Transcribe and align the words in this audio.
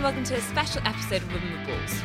and 0.00 0.04
welcome 0.06 0.24
to 0.24 0.34
a 0.34 0.40
special 0.40 0.80
episode 0.86 1.20
of 1.20 1.30
Women 1.30 1.58
with 1.58 1.68
Balls. 1.68 2.00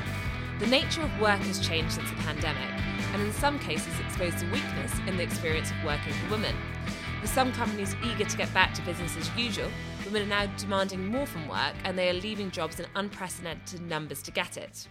The 0.59 0.67
nature 0.67 1.01
of 1.01 1.17
work 1.17 1.39
has 1.39 1.65
changed 1.65 1.93
since 1.93 2.09
the 2.09 2.15
pandemic, 2.18 2.70
and 3.13 3.21
in 3.21 3.31
some 3.31 3.57
cases 3.57 3.97
exposed 4.02 4.43
a 4.43 4.52
weakness 4.52 4.91
in 5.07 5.15
the 5.15 5.23
experience 5.23 5.71
of 5.71 5.81
working 5.86 6.11
for 6.11 6.31
women. 6.31 6.54
With 7.21 7.31
some 7.31 7.54
companies 7.54 7.95
eager 8.04 8.25
to 8.25 8.38
get 8.38 8.54
back 8.54 8.73
to 8.73 8.81
business 8.81 9.16
as 9.16 9.34
usual, 9.38 9.70
women 10.04 10.23
are 10.23 10.25
now 10.25 10.45
demanding 10.57 11.07
more 11.07 11.25
from 11.25 11.47
work 11.47 11.73
and 11.86 11.97
they 11.97 12.09
are 12.09 12.13
leaving 12.13 12.52
jobs 12.52 12.81
in 12.81 12.86
unprecedented 12.95 13.81
numbers 13.81 14.21
to 14.23 14.32
get 14.32 14.57
it. 14.57 14.89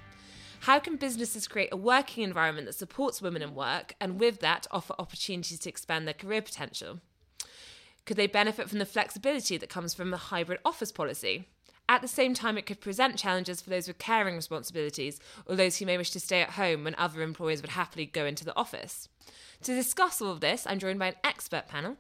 How 0.60 0.78
can 0.78 0.96
businesses 0.96 1.46
create 1.46 1.72
a 1.72 1.76
working 1.76 2.24
environment 2.24 2.66
that 2.68 2.72
supports 2.72 3.20
women 3.20 3.42
in 3.42 3.54
work 3.54 3.94
and 4.00 4.18
with 4.18 4.40
that 4.40 4.66
offer 4.70 4.94
opportunities 4.98 5.58
to 5.58 5.68
expand 5.68 6.06
their 6.06 6.14
career 6.14 6.40
potential? 6.40 7.00
Could 8.06 8.16
they 8.16 8.28
benefit 8.28 8.70
from 8.70 8.78
the 8.78 8.86
flexibility 8.86 9.58
that 9.58 9.68
comes 9.68 9.92
from 9.92 10.14
a 10.14 10.16
hybrid 10.16 10.60
office 10.64 10.90
policy? 10.90 11.48
At 11.88 12.00
the 12.00 12.08
same 12.08 12.32
time, 12.32 12.56
it 12.56 12.64
could 12.66 12.80
present 12.80 13.18
challenges 13.18 13.60
for 13.60 13.70
those 13.70 13.86
with 13.86 13.98
caring 13.98 14.36
responsibilities 14.36 15.20
or 15.46 15.54
those 15.54 15.76
who 15.76 15.86
may 15.86 15.98
wish 15.98 16.10
to 16.12 16.20
stay 16.20 16.40
at 16.40 16.50
home 16.50 16.84
when 16.84 16.94
other 16.96 17.20
employers 17.20 17.60
would 17.60 17.72
happily 17.72 18.06
go 18.06 18.24
into 18.24 18.44
the 18.44 18.56
office. 18.56 19.08
To 19.62 19.74
discuss 19.74 20.22
all 20.22 20.30
of 20.30 20.40
this, 20.40 20.66
I'm 20.66 20.78
joined 20.78 20.98
by 20.98 21.08
an 21.08 21.14
expert 21.22 21.68
panel. 21.68 21.96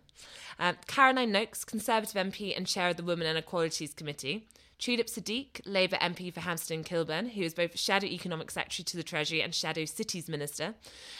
Um, 0.58 0.76
Caroline 0.86 1.32
Nokes, 1.32 1.66
Conservative 1.66 2.14
MP 2.14 2.56
and 2.56 2.66
Chair 2.66 2.90
of 2.90 2.96
the 2.96 3.02
Women 3.02 3.26
and 3.26 3.36
Equalities 3.36 3.92
Committee, 3.92 4.46
Tulip 4.78 5.06
Siddiq, 5.06 5.60
Labour 5.64 5.96
MP 5.96 6.32
for 6.32 6.40
Hampstead 6.40 6.76
and 6.76 6.84
Kilburn, 6.84 7.30
who 7.30 7.42
is 7.42 7.54
both 7.54 7.78
Shadow 7.78 8.06
Economic 8.06 8.50
Secretary 8.50 8.84
to 8.84 8.96
the 8.96 9.02
Treasury 9.02 9.42
and 9.42 9.54
Shadow 9.54 9.84
Cities 9.84 10.28
Minister. 10.28 10.74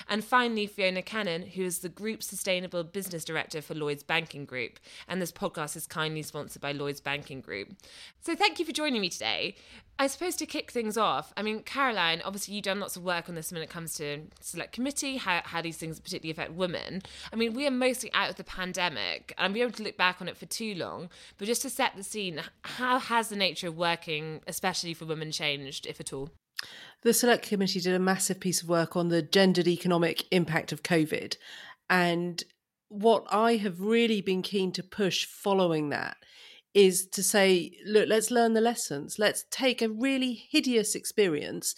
And 0.09 0.25
finally, 0.25 0.67
Fiona 0.67 1.03
Cannon, 1.03 1.43
who 1.43 1.63
is 1.63 1.79
the 1.79 1.89
Group 1.89 2.23
Sustainable 2.23 2.85
Business 2.85 3.25
Director 3.25 3.63
for 3.63 3.75
Lloyds 3.75 4.03
Banking 4.03 4.45
Group. 4.45 4.79
And 5.09 5.23
this 5.23 5.33
podcast 5.33 5.77
is 5.77 5.87
kindly 5.87 6.23
sponsored 6.23 6.63
by 6.63 6.73
Lloyds 6.73 7.01
Banking 7.01 7.41
Group. 7.41 7.73
So 8.21 8.35
thank 8.35 8.59
you 8.59 8.65
for 8.65 8.73
joining 8.73 9.01
me 9.01 9.09
today. 9.09 9.57
I 9.97 10.09
suppose 10.09 10.35
to 10.37 10.47
kick 10.47 10.73
things 10.73 10.97
off, 10.97 11.33
I 11.37 11.43
mean, 11.43 11.63
Caroline, 11.63 12.21
obviously 12.25 12.55
you've 12.55 12.65
done 12.65 12.81
lots 12.81 12.97
of 12.97 13.05
work 13.05 13.29
on 13.29 13.37
this 13.37 13.53
when 13.53 13.63
it 13.63 13.71
comes 13.71 13.95
to 13.97 14.23
select 14.41 14.73
committee, 14.73 15.19
how, 15.19 15.43
how 15.45 15.63
these 15.63 15.77
things 15.77 16.01
particularly 16.01 16.33
affect 16.33 16.53
women. 16.53 17.03
I 17.33 17.37
mean, 17.37 17.55
we 17.55 17.65
are 17.67 17.71
mostly 17.71 18.13
out 18.13 18.29
of 18.29 18.37
the 18.37 18.45
pandemic, 18.45 19.33
and 19.39 19.55
be 19.55 19.63
able 19.63 19.73
to 19.73 19.85
look 19.85 19.97
back 19.97 20.21
on 20.21 20.29
it 20.29 20.37
for 20.37 20.47
too 20.47 20.75
long. 20.75 21.11
But 21.39 21.47
just 21.47 21.63
to 21.63 21.71
set 21.71 21.93
the 21.95 22.03
scene, 22.03 22.41
how 22.63 22.99
has 22.99 23.29
the 23.29 23.37
nature 23.37 23.69
of 23.69 23.77
working, 23.77 24.41
especially 24.49 24.95
for 24.95 25.05
women, 25.05 25.31
changed, 25.31 25.87
if 25.87 26.01
at 26.01 26.13
all? 26.13 26.31
The 27.03 27.15
Select 27.15 27.47
Committee 27.47 27.81
did 27.81 27.95
a 27.95 28.01
massive 28.01 28.41
piece 28.41 28.63
of 28.63 28.69
work 28.69 28.97
on 28.97 29.09
the 29.09 29.23
gendered 29.23 29.69
economic 29.69 30.25
impact 30.33 30.73
of 30.73 30.83
COVID. 30.83 31.37
And 31.89 32.43
what 32.89 33.27
I 33.31 33.57
have 33.57 33.81
really 33.81 34.21
been 34.21 34.43
keen 34.43 34.73
to 34.73 34.83
push 34.83 35.27
following 35.27 35.91
that 35.91 36.17
is 36.75 37.07
to 37.07 37.23
say, 37.23 37.71
look, 37.87 38.09
let's 38.09 38.31
learn 38.31 38.53
the 38.53 38.61
lessons. 38.61 39.19
Let's 39.19 39.45
take 39.51 39.81
a 39.81 39.89
really 39.89 40.33
hideous 40.33 40.95
experience 40.95 41.75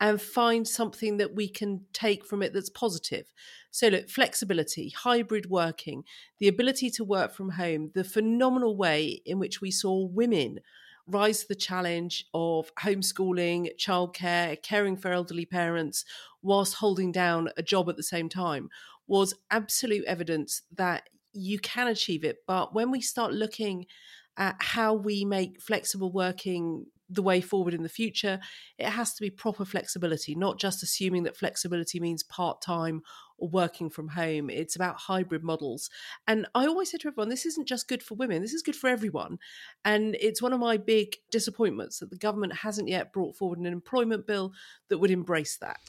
and 0.00 0.20
find 0.20 0.66
something 0.66 1.18
that 1.18 1.34
we 1.34 1.48
can 1.48 1.84
take 1.92 2.24
from 2.24 2.42
it 2.42 2.52
that's 2.52 2.70
positive. 2.70 3.32
So, 3.70 3.88
look, 3.88 4.08
flexibility, 4.08 4.90
hybrid 4.90 5.46
working, 5.46 6.04
the 6.38 6.48
ability 6.48 6.90
to 6.90 7.04
work 7.04 7.32
from 7.32 7.50
home, 7.50 7.92
the 7.94 8.02
phenomenal 8.02 8.76
way 8.76 9.22
in 9.24 9.38
which 9.38 9.60
we 9.60 9.70
saw 9.70 10.04
women 10.06 10.60
rise 11.06 11.42
to 11.42 11.48
the 11.48 11.54
challenge 11.54 12.26
of 12.34 12.74
homeschooling, 12.76 13.76
childcare, 13.78 14.60
caring 14.62 14.96
for 14.96 15.12
elderly 15.12 15.46
parents, 15.46 16.04
whilst 16.42 16.74
holding 16.74 17.12
down 17.12 17.50
a 17.56 17.62
job 17.62 17.88
at 17.88 17.96
the 17.96 18.02
same 18.02 18.28
time 18.28 18.68
was 19.06 19.34
absolute 19.50 20.04
evidence 20.04 20.62
that 20.72 21.08
you 21.32 21.58
can 21.58 21.88
achieve 21.88 22.24
it. 22.24 22.38
But 22.46 22.74
when 22.74 22.90
we 22.90 23.00
start 23.00 23.32
looking 23.32 23.86
at 24.36 24.56
how 24.60 24.94
we 24.94 25.24
make 25.24 25.60
flexible 25.60 26.12
working 26.12 26.86
the 27.10 27.22
way 27.22 27.40
forward 27.40 27.74
in 27.74 27.82
the 27.82 27.88
future, 27.88 28.38
it 28.78 28.86
has 28.86 29.12
to 29.14 29.20
be 29.20 29.30
proper 29.30 29.64
flexibility, 29.64 30.34
not 30.34 30.58
just 30.58 30.82
assuming 30.82 31.24
that 31.24 31.36
flexibility 31.36 31.98
means 31.98 32.22
part 32.22 32.62
time 32.62 33.02
or 33.36 33.48
working 33.48 33.90
from 33.90 34.08
home. 34.08 34.48
It's 34.48 34.76
about 34.76 34.96
hybrid 34.96 35.42
models. 35.42 35.90
And 36.28 36.46
I 36.54 36.66
always 36.66 36.90
say 36.90 36.98
to 36.98 37.08
everyone, 37.08 37.28
this 37.28 37.46
isn't 37.46 37.66
just 37.66 37.88
good 37.88 38.02
for 38.02 38.14
women, 38.14 38.42
this 38.42 38.54
is 38.54 38.62
good 38.62 38.76
for 38.76 38.88
everyone. 38.88 39.38
And 39.84 40.16
it's 40.20 40.40
one 40.40 40.52
of 40.52 40.60
my 40.60 40.76
big 40.76 41.16
disappointments 41.30 41.98
that 41.98 42.10
the 42.10 42.16
government 42.16 42.58
hasn't 42.58 42.88
yet 42.88 43.12
brought 43.12 43.36
forward 43.36 43.58
an 43.58 43.66
employment 43.66 44.26
bill 44.26 44.52
that 44.88 44.98
would 44.98 45.10
embrace 45.10 45.56
that. 45.56 45.80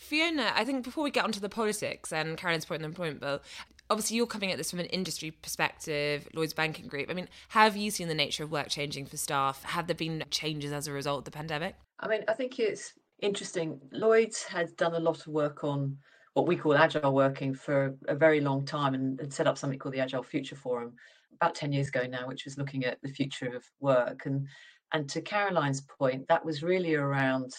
Fiona, 0.00 0.50
I 0.54 0.64
think 0.64 0.82
before 0.82 1.04
we 1.04 1.10
get 1.10 1.24
onto 1.24 1.40
the 1.40 1.50
politics 1.50 2.10
and 2.10 2.38
Caroline's 2.38 2.64
point 2.64 2.78
on 2.78 2.82
the 2.82 2.88
employment 2.88 3.20
bill, 3.20 3.42
obviously 3.90 4.16
you're 4.16 4.26
coming 4.26 4.52
at 4.52 4.56
this 4.56 4.70
from 4.70 4.80
an 4.80 4.86
industry 4.86 5.32
perspective, 5.32 6.28
Lloyds 6.32 6.54
Banking 6.54 6.86
Group. 6.86 7.10
I 7.10 7.14
mean, 7.14 7.28
have 7.48 7.76
you 7.76 7.90
seen 7.90 8.08
the 8.08 8.14
nature 8.14 8.44
of 8.44 8.52
work 8.52 8.68
changing 8.68 9.06
for 9.06 9.16
staff? 9.16 9.62
Have 9.64 9.88
there 9.88 9.96
been 9.96 10.24
changes 10.30 10.72
as 10.72 10.86
a 10.86 10.92
result 10.92 11.18
of 11.18 11.24
the 11.24 11.30
pandemic? 11.32 11.74
I 11.98 12.08
mean, 12.08 12.24
I 12.28 12.32
think 12.32 12.58
it's 12.58 12.94
interesting. 13.20 13.80
Lloyds 13.92 14.44
has 14.44 14.72
done 14.72 14.94
a 14.94 15.00
lot 15.00 15.18
of 15.20 15.26
work 15.26 15.64
on 15.64 15.98
what 16.34 16.46
we 16.46 16.56
call 16.56 16.76
agile 16.76 17.12
working 17.12 17.52
for 17.52 17.96
a 18.06 18.14
very 18.14 18.40
long 18.40 18.64
time 18.64 18.94
and, 18.94 19.20
and 19.20 19.32
set 19.32 19.48
up 19.48 19.58
something 19.58 19.78
called 19.78 19.94
the 19.94 20.00
Agile 20.00 20.22
Future 20.22 20.54
Forum 20.54 20.94
about 21.34 21.56
10 21.56 21.72
years 21.72 21.88
ago 21.88 22.06
now, 22.08 22.28
which 22.28 22.44
was 22.44 22.56
looking 22.56 22.84
at 22.84 22.98
the 23.02 23.08
future 23.08 23.54
of 23.54 23.64
work. 23.80 24.26
And 24.26 24.46
and 24.92 25.08
to 25.10 25.20
Caroline's 25.20 25.82
point, 25.82 26.26
that 26.28 26.44
was 26.44 26.64
really 26.64 26.94
around 26.96 27.52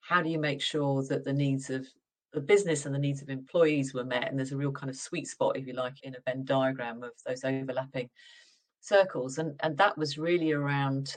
how 0.00 0.22
do 0.22 0.28
you 0.28 0.38
make 0.38 0.60
sure 0.60 1.04
that 1.04 1.24
the 1.24 1.32
needs 1.32 1.70
of 1.70 1.86
the 2.34 2.40
business 2.40 2.84
and 2.84 2.94
the 2.94 2.98
needs 2.98 3.22
of 3.22 3.30
employees 3.30 3.94
were 3.94 4.04
met 4.04 4.28
and 4.28 4.38
there's 4.38 4.52
a 4.52 4.56
real 4.56 4.72
kind 4.72 4.90
of 4.90 4.96
sweet 4.96 5.26
spot 5.26 5.56
if 5.56 5.66
you 5.66 5.72
like 5.72 6.02
in 6.02 6.14
a 6.14 6.20
venn 6.26 6.44
diagram 6.44 7.02
of 7.02 7.12
those 7.26 7.44
overlapping 7.44 8.10
circles. 8.80 9.38
And 9.38 9.58
and 9.62 9.76
that 9.78 9.96
was 9.96 10.18
really 10.18 10.52
around 10.52 11.16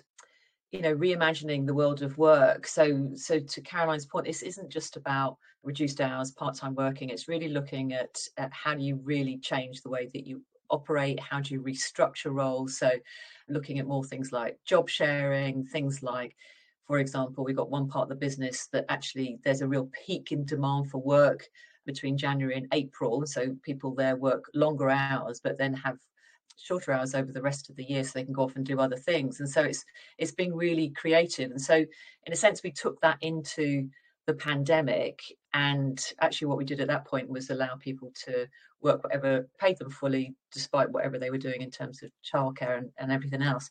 you 0.71 0.81
know 0.81 0.95
reimagining 0.95 1.65
the 1.65 1.73
world 1.73 2.01
of 2.01 2.17
work. 2.17 2.67
So 2.67 3.11
so 3.15 3.39
to 3.39 3.61
caroline's 3.61 4.05
point 4.05 4.25
this 4.25 4.43
isn't 4.43 4.69
just 4.69 4.95
about 4.95 5.37
reduced 5.63 5.99
hours 5.99 6.31
part-time 6.31 6.75
working. 6.75 7.09
It's 7.09 7.27
really 7.27 7.49
looking 7.49 7.93
at, 7.93 8.17
at 8.37 8.53
how 8.53 8.75
do 8.75 8.81
you 8.81 8.95
really 9.03 9.37
change 9.37 9.81
the 9.81 9.89
way 9.89 10.09
that 10.13 10.25
you 10.25 10.41
operate? 10.69 11.19
How 11.19 11.41
do 11.41 11.53
you 11.53 11.61
restructure 11.61 12.33
roles? 12.33 12.77
So 12.77 12.91
looking 13.49 13.79
at 13.79 13.87
more 13.87 14.03
things 14.03 14.31
like 14.31 14.57
job 14.65 14.89
sharing 14.89 15.65
things 15.65 16.01
like 16.03 16.35
for 16.87 16.99
example, 16.99 17.43
we've 17.43 17.55
got 17.55 17.69
one 17.69 17.87
part 17.87 18.03
of 18.03 18.09
the 18.09 18.15
business 18.15 18.67
that 18.71 18.85
actually 18.89 19.39
there's 19.43 19.61
a 19.61 19.67
real 19.67 19.89
peak 20.05 20.31
in 20.31 20.45
demand 20.45 20.89
for 20.89 20.99
work 20.99 21.47
between 21.85 22.17
January 22.17 22.55
and 22.55 22.67
April. 22.73 23.25
So 23.25 23.55
people 23.61 23.93
there 23.93 24.15
work 24.15 24.45
longer 24.53 24.89
hours, 24.89 25.41
but 25.43 25.57
then 25.57 25.73
have 25.73 25.97
shorter 26.57 26.91
hours 26.91 27.13
over 27.13 27.31
the 27.31 27.41
rest 27.41 27.69
of 27.69 27.75
the 27.75 27.83
year 27.83 28.03
so 28.03 28.11
they 28.13 28.23
can 28.23 28.33
go 28.33 28.43
off 28.43 28.55
and 28.55 28.65
do 28.65 28.79
other 28.79 28.95
things. 28.95 29.41
And 29.41 29.49
so 29.49 29.63
it's 29.63 29.83
it's 30.17 30.31
being 30.31 30.55
really 30.55 30.89
creative. 30.89 31.51
And 31.51 31.61
so 31.61 31.75
in 31.75 32.33
a 32.33 32.35
sense, 32.35 32.63
we 32.63 32.71
took 32.71 32.99
that 33.01 33.17
into 33.21 33.89
the 34.27 34.33
pandemic 34.33 35.19
and 35.53 36.03
actually 36.21 36.47
what 36.47 36.57
we 36.57 36.65
did 36.65 36.81
at 36.81 36.87
that 36.87 37.05
point 37.05 37.29
was 37.29 37.49
allow 37.49 37.75
people 37.75 38.11
to 38.25 38.45
work 38.81 39.01
whatever 39.03 39.47
paid 39.57 39.77
them 39.77 39.89
fully 39.89 40.35
despite 40.51 40.91
whatever 40.91 41.17
they 41.17 41.29
were 41.29 41.37
doing 41.37 41.61
in 41.61 41.71
terms 41.71 42.03
of 42.03 42.11
childcare 42.21 42.77
and, 42.77 42.89
and 42.99 43.09
everything 43.09 43.41
else 43.41 43.69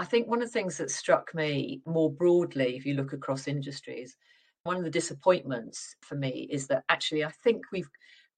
I 0.00 0.04
think 0.04 0.28
one 0.28 0.40
of 0.40 0.48
the 0.48 0.52
things 0.52 0.78
that 0.78 0.90
struck 0.90 1.34
me 1.34 1.82
more 1.84 2.10
broadly, 2.10 2.74
if 2.74 2.86
you 2.86 2.94
look 2.94 3.12
across 3.12 3.46
industries, 3.46 4.16
one 4.62 4.78
of 4.78 4.82
the 4.82 4.88
disappointments 4.88 5.94
for 6.00 6.14
me 6.14 6.48
is 6.50 6.66
that 6.68 6.84
actually 6.88 7.22
I 7.22 7.28
think 7.44 7.66
we've 7.70 7.90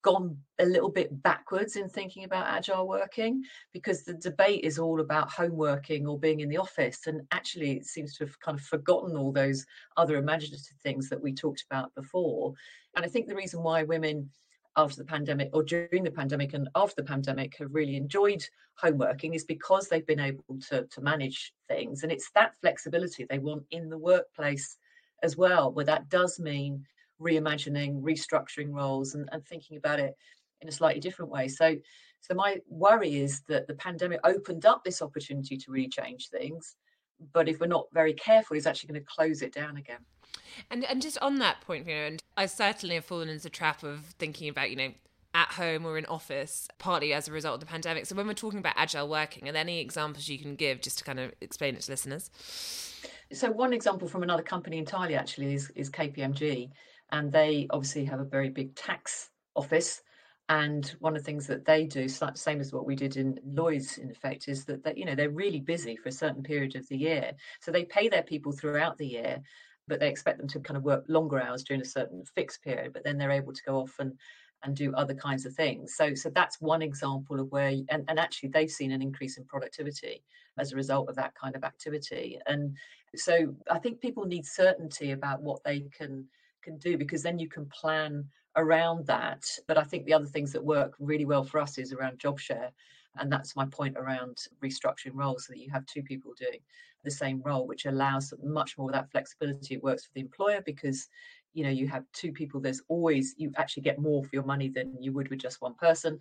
gone 0.03 0.37
a 0.59 0.67
little 0.67 0.91
bit 0.91 1.23
backwards 1.23 1.77
in 1.77 1.89
thinking 1.89 2.25
about 2.25 2.49
agile 2.49 2.89
working 2.89 3.45
because 3.73 4.03
the 4.03 4.15
debate 4.15 4.65
is 4.65 4.81
all 4.81 5.01
about 5.01 5.31
home 5.31 5.57
working 5.57 6.05
or 6.05 6.19
being 6.19 6.41
in 6.41 6.49
the 6.49 6.57
office 6.57 7.07
and 7.07 7.21
actually 7.31 7.77
it 7.77 7.87
seems 7.87 8.17
to 8.17 8.25
have 8.25 8.41
kind 8.41 8.59
of 8.59 8.65
forgotten 8.65 9.17
all 9.17 9.31
those 9.31 9.65
other 9.97 10.17
imaginative 10.17 10.77
things 10.83 11.09
that 11.09 11.23
we 11.23 11.33
talked 11.33 11.65
about 11.71 11.95
before. 11.95 12.55
And 12.97 13.05
i 13.05 13.09
think 13.09 13.29
the 13.29 13.37
reason 13.37 13.63
why 13.63 13.85
women 13.85 14.29
after 14.77 14.97
the 14.97 15.05
pandemic 15.05 15.51
or 15.53 15.63
during 15.63 16.03
the 16.03 16.11
pandemic 16.11 16.55
and 16.55 16.69
after 16.75 17.03
the 17.03 17.07
pandemic 17.07 17.57
have 17.59 17.75
really 17.75 17.97
enjoyed 17.97 18.45
home 18.77 18.99
working 18.99 19.35
is 19.35 19.45
because 19.45 19.89
they've 19.89 20.07
been 20.07 20.21
able 20.21 20.59
to, 20.69 20.87
to 20.87 21.01
manage 21.01 21.53
things. 21.69 22.03
And 22.03 22.13
it's 22.13 22.31
that 22.35 22.57
flexibility 22.61 23.25
they 23.25 23.39
want 23.39 23.65
in 23.71 23.89
the 23.89 23.99
workplace 23.99 24.79
as 25.23 25.37
well, 25.37 25.73
where 25.73 25.85
that 25.85 26.09
does 26.09 26.41
mean 26.41 26.87
reimagining, 27.21 28.01
restructuring 28.03 28.73
roles 28.73 29.15
and, 29.15 29.29
and 29.33 29.45
thinking 29.45 29.77
about 29.77 30.01
it 30.01 30.17
in 30.61 30.69
a 30.69 30.73
slightly 30.73 31.01
different 31.01 31.31
way. 31.31 31.49
So 31.49 31.77
so 32.23 32.35
my 32.35 32.61
worry 32.69 33.17
is 33.17 33.43
that 33.49 33.67
the 33.67 33.75
pandemic 33.75 34.21
opened 34.23 34.65
up 34.65 34.85
this 34.85 35.03
opportunity 35.03 35.57
to 35.57 35.71
really 35.73 35.89
change 35.89 36.29
things. 36.29 36.77
But 37.33 37.49
if 37.49 37.61
we're 37.61 37.67
not 37.67 37.87
very 37.93 38.13
careful, 38.13 38.57
it's 38.57 38.67
actually 38.67 38.93
going 38.93 39.01
to 39.01 39.07
close 39.07 39.43
it 39.43 39.53
down 39.53 39.77
again. 39.77 40.01
And 40.71 40.85
and 40.85 41.01
just 41.01 41.19
on 41.19 41.39
that 41.39 41.61
point, 41.63 41.87
you 41.87 41.95
know, 41.95 42.01
and 42.03 42.23
I 42.37 42.47
certainly 42.47 42.95
have 42.97 43.05
fallen 43.05 43.29
into 43.29 43.45
the 43.45 43.51
trap 43.51 43.83
of 43.83 44.01
thinking 44.19 44.49
about, 44.49 44.71
you 44.71 44.77
know, 44.77 44.93
at 45.35 45.53
home 45.53 45.87
or 45.87 45.97
in 45.97 46.07
office, 46.07 46.69
partly 46.79 47.13
as 47.13 47.29
a 47.29 47.33
result 47.33 47.55
of 47.55 47.61
the 47.61 47.67
pandemic. 47.67 48.07
So 48.07 48.15
when 48.15 48.27
we're 48.27 48.35
talking 48.35 48.59
about 48.59 48.75
agile 48.77 49.09
working, 49.09 49.49
are 49.49 49.53
there 49.53 49.61
any 49.61 49.81
examples 49.81 50.29
you 50.29 50.39
can 50.39 50.57
give 50.57 50.81
just 50.81 50.99
to 50.99 51.05
kind 51.05 51.19
of 51.19 51.33
explain 51.41 51.75
it 51.75 51.83
to 51.83 51.91
listeners? 51.91 52.31
So 53.33 53.51
one 53.51 53.73
example 53.73 54.09
from 54.09 54.23
another 54.23 54.43
company 54.43 54.79
entirely 54.79 55.15
actually 55.15 55.55
is, 55.55 55.71
is 55.71 55.91
KPMG. 55.91 56.71
And 57.11 57.33
they 57.33 57.67
obviously 57.71 58.05
have 58.07 58.21
a 58.21 58.25
very 58.25 58.51
big 58.51 58.75
tax 58.75 59.31
office. 59.55 60.03
And 60.49 60.87
one 60.99 61.17
of 61.17 61.23
the 61.23 61.25
things 61.25 61.47
that 61.47 61.65
they 61.65 61.87
do, 61.87 62.09
same 62.09 62.61
as 62.61 62.73
what 62.73 62.85
we 62.85 62.97
did 62.97 63.17
in 63.17 63.39
Lloyd's, 63.45 63.99
in 63.99 64.11
effect, 64.11 64.49
is 64.49 64.65
that, 64.67 64.83
that 64.85 64.99
you 64.99 65.05
know 65.05 65.15
they're 65.15 65.31
really 65.31 65.61
busy 65.61 65.97
for 65.97 66.09
a 66.09 66.13
certain 66.13 66.43
period 66.43 66.77
of 66.77 66.87
the 66.89 66.97
year. 66.97 67.33
So 67.61 67.71
they 67.71 67.85
pay 67.85 68.09
their 68.09 68.23
people 68.23 68.53
throughout 68.53 68.99
the 68.99 69.07
year, 69.07 69.41
but 69.89 70.01
they 70.01 70.09
expect 70.09 70.39
them 70.39 70.49
to 70.49 70.61
kind 70.61 70.77
of 70.77 70.83
work 70.83 71.05
longer 71.09 71.41
hours 71.41 71.63
during 71.63 71.81
a 71.81 71.87
certain 71.87 72.25
fixed 72.35 72.63
period. 72.63 72.93
But 72.93 73.05
then 73.05 73.19
they're 73.19 73.31
able 73.31 73.53
to 73.53 73.63
go 73.65 73.77
off 73.77 73.95
and 73.99 74.19
and 74.65 74.77
do 74.77 74.95
other 74.95 75.15
kinds 75.15 75.47
of 75.47 75.55
things. 75.55 75.95
So 75.97 76.15
so 76.15 76.31
that's 76.31 76.61
one 76.61 76.83
example 76.83 77.41
of 77.41 77.51
where 77.51 77.73
and, 77.89 78.05
and 78.09 78.19
actually 78.19 78.51
they've 78.51 78.71
seen 78.71 78.93
an 78.93 79.03
increase 79.03 79.39
in 79.39 79.45
productivity 79.45 80.23
as 80.59 80.73
a 80.73 80.77
result 80.77 81.09
of 81.09 81.17
that 81.17 81.35
kind 81.35 81.57
of 81.57 81.65
activity. 81.65 82.39
And 82.47 82.77
so 83.15 83.55
I 83.71 83.79
think 83.79 84.01
people 84.01 84.25
need 84.25 84.47
certainty 84.47 85.13
about 85.13 85.43
what 85.43 85.63
they 85.65 85.81
can 85.97 86.27
can 86.63 86.79
do 86.79 86.97
because 86.97 87.23
then 87.23 87.39
you 87.39 87.49
can 87.49 87.67
plan 87.67 88.25
around 88.57 89.07
that. 89.07 89.45
But 89.67 89.79
I 89.79 89.83
think 89.83 90.05
the 90.05 90.15
other 90.15 90.27
things 90.27 90.53
that 90.53 90.65
work 90.65 90.95
really 90.99 91.25
well 91.25 91.45
for 91.45 91.59
us 91.61 91.79
is 91.79 91.93
around 91.93 92.19
job 92.19 92.39
share. 92.39 92.71
And 93.19 93.31
that's 93.31 93.57
my 93.57 93.67
point 93.67 93.97
around 93.99 94.39
restructuring 94.65 95.15
roles 95.15 95.47
so 95.47 95.53
that 95.53 95.61
you 95.61 95.71
have 95.71 95.85
two 95.87 96.03
people 96.03 96.33
doing 96.39 96.61
the 97.05 97.11
same 97.11 97.43
role, 97.45 97.67
which 97.67 97.85
allows 97.85 98.33
much 98.43 98.79
more 98.79 98.89
of 98.89 98.95
that 98.95 99.11
flexibility. 99.11 99.75
It 99.75 99.83
works 99.83 100.05
for 100.05 100.13
the 100.15 100.21
employer 100.21 100.63
because 100.65 101.09
you 101.55 101.65
know 101.65 101.71
you 101.71 101.87
have 101.87 102.05
two 102.13 102.33
people 102.33 102.61
there's 102.61 102.83
always 102.89 103.35
you 103.37 103.53
actually 103.57 103.83
get 103.83 103.99
more 103.99 104.23
for 104.23 104.31
your 104.33 104.45
money 104.45 104.69
than 104.69 104.97
you 105.01 105.13
would 105.13 105.29
with 105.29 105.39
just 105.39 105.61
one 105.61 105.75
person 105.75 106.19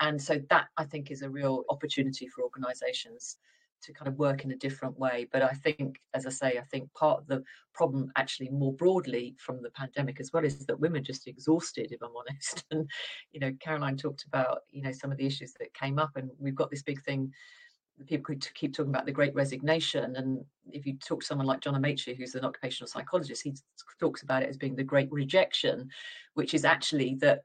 and 0.00 0.20
so 0.20 0.40
that 0.48 0.68
i 0.76 0.84
think 0.84 1.10
is 1.10 1.22
a 1.22 1.30
real 1.30 1.64
opportunity 1.68 2.26
for 2.26 2.42
organizations 2.42 3.38
to 3.82 3.92
kind 3.92 4.08
of 4.08 4.18
work 4.18 4.44
in 4.44 4.52
a 4.52 4.56
different 4.56 4.98
way. 4.98 5.26
But 5.32 5.42
i 5.42 5.50
think 5.50 6.00
as 6.14 6.26
i 6.26 6.30
say 6.30 6.58
i 6.58 6.64
think 6.70 6.92
part 6.94 7.20
of 7.20 7.26
the 7.26 7.42
problem 7.74 8.10
actually 8.16 8.50
more 8.50 8.72
broadly 8.72 9.34
from 9.38 9.62
the 9.62 9.70
pandemic 9.70 10.20
as 10.20 10.32
well 10.32 10.44
is 10.44 10.66
that 10.66 10.80
women 10.80 11.04
just 11.04 11.26
exhausted 11.26 11.92
if 11.92 12.02
i'm 12.02 12.16
honest. 12.16 12.64
And 12.70 12.88
you 13.32 13.40
know 13.40 13.52
caroline 13.60 13.96
talked 13.96 14.24
about 14.24 14.60
you 14.70 14.82
know 14.82 14.92
some 14.92 15.12
of 15.12 15.18
the 15.18 15.26
issues 15.26 15.52
that 15.58 15.74
came 15.74 15.98
up 15.98 16.12
and 16.16 16.30
we've 16.38 16.54
got 16.54 16.70
this 16.70 16.82
big 16.82 17.02
thing 17.02 17.32
people 18.06 18.34
keep 18.54 18.74
talking 18.74 18.90
about 18.90 19.04
the 19.04 19.12
great 19.12 19.34
resignation. 19.34 20.16
And 20.16 20.42
if 20.72 20.86
you 20.86 20.96
talk 21.06 21.20
to 21.20 21.26
someone 21.26 21.46
like 21.46 21.60
john 21.60 21.74
amaechi 21.74 22.16
who's 22.16 22.34
an 22.34 22.44
occupational 22.44 22.88
psychologist 22.88 23.42
he 23.42 23.54
talks 23.98 24.22
about 24.22 24.42
it 24.42 24.48
as 24.48 24.56
being 24.56 24.76
the 24.76 24.84
great 24.84 25.10
rejection 25.10 25.88
which 26.34 26.54
is 26.54 26.64
actually 26.64 27.16
that 27.16 27.42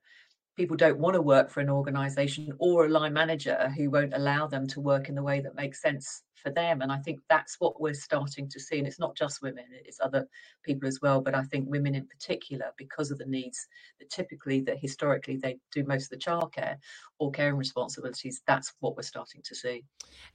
people 0.55 0.77
don't 0.77 0.99
want 0.99 1.15
to 1.15 1.21
work 1.21 1.49
for 1.49 1.59
an 1.59 1.69
organization 1.69 2.53
or 2.59 2.85
a 2.85 2.89
line 2.89 3.13
manager 3.13 3.71
who 3.75 3.89
won't 3.89 4.13
allow 4.13 4.47
them 4.47 4.65
to 4.67 4.79
work 4.79 5.09
in 5.09 5.15
the 5.15 5.23
way 5.23 5.41
that 5.41 5.55
makes 5.55 5.81
sense 5.81 6.23
for 6.35 6.51
them. 6.51 6.81
And 6.81 6.91
I 6.91 6.97
think 6.97 7.19
that's 7.29 7.55
what 7.59 7.81
we're 7.81 7.93
starting 7.93 8.49
to 8.49 8.59
see. 8.59 8.77
And 8.77 8.87
it's 8.87 8.99
not 8.99 9.15
just 9.15 9.41
women, 9.41 9.65
it's 9.71 9.99
other 10.01 10.27
people 10.63 10.87
as 10.87 10.99
well. 11.01 11.21
But 11.21 11.35
I 11.35 11.43
think 11.43 11.69
women 11.69 11.95
in 11.95 12.07
particular, 12.07 12.73
because 12.77 13.11
of 13.11 13.17
the 13.17 13.25
needs 13.25 13.67
that 13.99 14.09
typically, 14.09 14.61
that 14.61 14.79
historically 14.79 15.37
they 15.37 15.57
do 15.71 15.83
most 15.83 16.11
of 16.11 16.19
the 16.19 16.25
childcare 16.25 16.77
or 17.19 17.31
caring 17.31 17.55
responsibilities, 17.55 18.41
that's 18.45 18.73
what 18.79 18.95
we're 18.95 19.03
starting 19.03 19.41
to 19.45 19.55
see. 19.55 19.83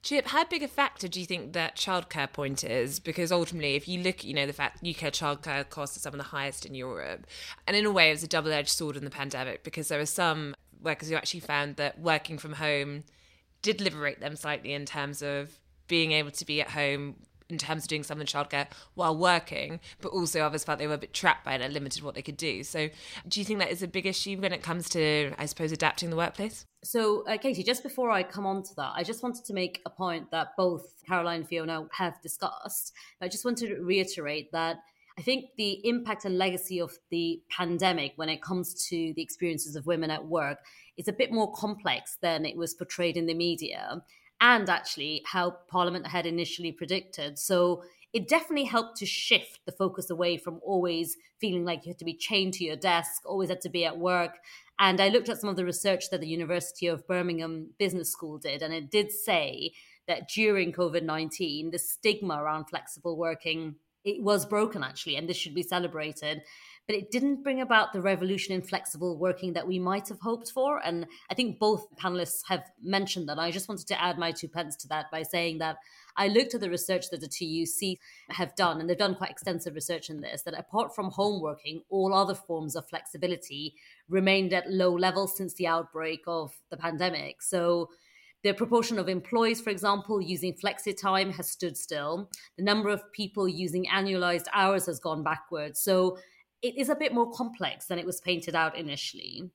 Chip, 0.02 0.26
how 0.26 0.44
big 0.44 0.62
a 0.62 0.68
factor 0.68 1.08
do 1.08 1.20
you 1.20 1.26
think 1.26 1.52
that 1.52 1.76
childcare 1.76 2.32
point 2.32 2.64
is? 2.64 2.98
Because 2.98 3.30
ultimately, 3.30 3.74
if 3.74 3.86
you 3.86 4.02
look, 4.02 4.24
you 4.24 4.34
know, 4.34 4.46
the 4.46 4.52
fact 4.52 4.78
UK 4.78 5.12
childcare 5.12 5.68
costs 5.68 5.96
are 5.96 6.00
some 6.00 6.14
of 6.14 6.18
the 6.18 6.24
highest 6.24 6.66
in 6.66 6.74
Europe. 6.74 7.26
And 7.66 7.76
in 7.76 7.86
a 7.86 7.90
way, 7.90 8.08
it 8.08 8.14
was 8.14 8.22
a 8.22 8.28
double 8.28 8.52
edged 8.52 8.70
sword 8.70 8.96
in 8.96 9.04
the 9.04 9.10
pandemic 9.10 9.62
because 9.62 9.88
there 9.88 9.98
were 9.98 10.06
some 10.06 10.54
workers 10.82 11.10
who 11.10 11.14
actually 11.14 11.40
found 11.40 11.76
that 11.76 12.00
working 12.00 12.38
from 12.38 12.54
home 12.54 13.04
did 13.62 13.80
liberate 13.80 14.20
them 14.20 14.36
slightly 14.36 14.72
in 14.72 14.86
terms 14.86 15.22
of 15.22 15.59
being 15.90 16.12
able 16.12 16.30
to 16.30 16.46
be 16.46 16.62
at 16.62 16.70
home 16.70 17.16
in 17.48 17.58
terms 17.58 17.82
of 17.82 17.88
doing 17.88 18.04
some 18.04 18.20
of 18.20 18.24
the 18.24 18.32
childcare 18.32 18.68
while 18.94 19.16
working, 19.16 19.80
but 20.00 20.10
also 20.10 20.40
others 20.40 20.62
felt 20.62 20.78
they 20.78 20.86
were 20.86 20.94
a 20.94 20.98
bit 20.98 21.12
trapped 21.12 21.44
by 21.44 21.54
it 21.54 21.60
and 21.60 21.74
limited 21.74 22.04
what 22.04 22.14
they 22.14 22.22
could 22.22 22.36
do. 22.36 22.62
So, 22.62 22.88
do 23.26 23.40
you 23.40 23.44
think 23.44 23.58
that 23.58 23.72
is 23.72 23.82
a 23.82 23.88
big 23.88 24.06
issue 24.06 24.38
when 24.38 24.52
it 24.52 24.62
comes 24.62 24.88
to, 24.90 25.32
I 25.36 25.46
suppose, 25.46 25.72
adapting 25.72 26.10
the 26.10 26.16
workplace? 26.16 26.64
So, 26.84 27.26
uh, 27.26 27.38
Katie, 27.38 27.64
just 27.64 27.82
before 27.82 28.10
I 28.10 28.22
come 28.22 28.46
on 28.46 28.62
to 28.62 28.74
that, 28.76 28.92
I 28.94 29.02
just 29.02 29.24
wanted 29.24 29.44
to 29.46 29.52
make 29.52 29.82
a 29.84 29.90
point 29.90 30.30
that 30.30 30.56
both 30.56 30.94
Caroline 31.06 31.40
and 31.40 31.48
Fiona 31.48 31.88
have 31.98 32.22
discussed. 32.22 32.92
I 33.20 33.26
just 33.26 33.44
wanted 33.44 33.70
to 33.70 33.82
reiterate 33.82 34.52
that 34.52 34.76
I 35.18 35.22
think 35.22 35.50
the 35.58 35.86
impact 35.86 36.24
and 36.24 36.38
legacy 36.38 36.80
of 36.80 36.96
the 37.10 37.42
pandemic 37.50 38.12
when 38.16 38.28
it 38.28 38.40
comes 38.40 38.86
to 38.88 39.12
the 39.14 39.20
experiences 39.20 39.76
of 39.76 39.86
women 39.86 40.10
at 40.10 40.24
work 40.24 40.58
is 40.96 41.08
a 41.08 41.12
bit 41.12 41.32
more 41.32 41.52
complex 41.52 42.16
than 42.22 42.46
it 42.46 42.56
was 42.56 42.74
portrayed 42.74 43.16
in 43.16 43.26
the 43.26 43.34
media 43.34 44.02
and 44.40 44.68
actually 44.68 45.22
how 45.26 45.56
Parliament 45.68 46.06
had 46.06 46.26
initially 46.26 46.72
predicted. 46.72 47.38
So 47.38 47.82
it 48.12 48.28
definitely 48.28 48.64
helped 48.64 48.96
to 48.98 49.06
shift 49.06 49.60
the 49.66 49.72
focus 49.72 50.10
away 50.10 50.36
from 50.36 50.60
always 50.64 51.16
feeling 51.40 51.64
like 51.64 51.84
you 51.84 51.90
had 51.90 51.98
to 51.98 52.04
be 52.04 52.16
chained 52.16 52.54
to 52.54 52.64
your 52.64 52.76
desk, 52.76 53.22
always 53.24 53.50
had 53.50 53.60
to 53.60 53.68
be 53.68 53.84
at 53.84 53.98
work. 53.98 54.38
And 54.78 55.00
I 55.00 55.08
looked 55.08 55.28
at 55.28 55.40
some 55.40 55.50
of 55.50 55.56
the 55.56 55.64
research 55.64 56.10
that 56.10 56.20
the 56.20 56.26
University 56.26 56.86
of 56.86 57.06
Birmingham 57.06 57.68
Business 57.78 58.10
School 58.10 58.38
did, 58.38 58.62
and 58.62 58.74
it 58.74 58.90
did 58.90 59.12
say 59.12 59.72
that 60.08 60.28
during 60.28 60.72
COVID 60.72 61.04
19, 61.04 61.70
the 61.70 61.78
stigma 61.78 62.42
around 62.42 62.64
flexible 62.64 63.16
working 63.16 63.76
it 64.04 64.22
was 64.22 64.46
broken 64.46 64.82
actually, 64.82 65.16
and 65.16 65.28
this 65.28 65.36
should 65.36 65.54
be 65.54 65.62
celebrated 65.62 66.42
but 66.86 66.96
it 66.96 67.10
didn't 67.10 67.42
bring 67.42 67.60
about 67.60 67.92
the 67.92 68.00
revolution 68.00 68.54
in 68.54 68.62
flexible 68.62 69.16
working 69.16 69.52
that 69.52 69.66
we 69.66 69.78
might 69.78 70.08
have 70.08 70.20
hoped 70.20 70.50
for. 70.50 70.80
And 70.84 71.06
I 71.30 71.34
think 71.34 71.58
both 71.58 71.86
panelists 71.96 72.40
have 72.48 72.64
mentioned 72.82 73.28
that. 73.28 73.38
I 73.38 73.50
just 73.50 73.68
wanted 73.68 73.86
to 73.88 74.02
add 74.02 74.18
my 74.18 74.32
two 74.32 74.48
pence 74.48 74.74
to 74.76 74.88
that 74.88 75.06
by 75.12 75.22
saying 75.22 75.58
that 75.58 75.76
I 76.16 76.28
looked 76.28 76.54
at 76.54 76.60
the 76.60 76.68
research 76.68 77.10
that 77.10 77.20
the 77.20 77.28
TUC 77.28 77.98
have 78.30 78.56
done, 78.56 78.80
and 78.80 78.90
they've 78.90 78.98
done 78.98 79.14
quite 79.14 79.30
extensive 79.30 79.74
research 79.74 80.10
in 80.10 80.20
this, 80.20 80.42
that 80.42 80.58
apart 80.58 80.94
from 80.94 81.10
home 81.10 81.40
working, 81.40 81.82
all 81.88 82.12
other 82.12 82.34
forms 82.34 82.74
of 82.74 82.88
flexibility 82.88 83.74
remained 84.08 84.52
at 84.52 84.70
low 84.70 84.92
levels 84.92 85.36
since 85.36 85.54
the 85.54 85.68
outbreak 85.68 86.22
of 86.26 86.52
the 86.70 86.76
pandemic. 86.76 87.40
So 87.42 87.90
the 88.42 88.52
proportion 88.54 88.98
of 88.98 89.08
employees, 89.08 89.60
for 89.60 89.70
example, 89.70 90.20
using 90.20 90.54
flexi 90.54 90.98
time 90.98 91.30
has 91.32 91.50
stood 91.50 91.76
still. 91.76 92.30
The 92.56 92.64
number 92.64 92.88
of 92.88 93.12
people 93.12 93.46
using 93.46 93.86
annualized 93.86 94.46
hours 94.54 94.86
has 94.86 94.98
gone 94.98 95.22
backwards. 95.22 95.80
So 95.80 96.18
it 96.62 96.76
is 96.76 96.88
a 96.88 96.94
bit 96.94 97.14
more 97.14 97.30
complex 97.30 97.86
than 97.86 97.98
it 97.98 98.06
was 98.06 98.20
painted 98.20 98.54
out 98.54 98.76
initially. 98.76 99.50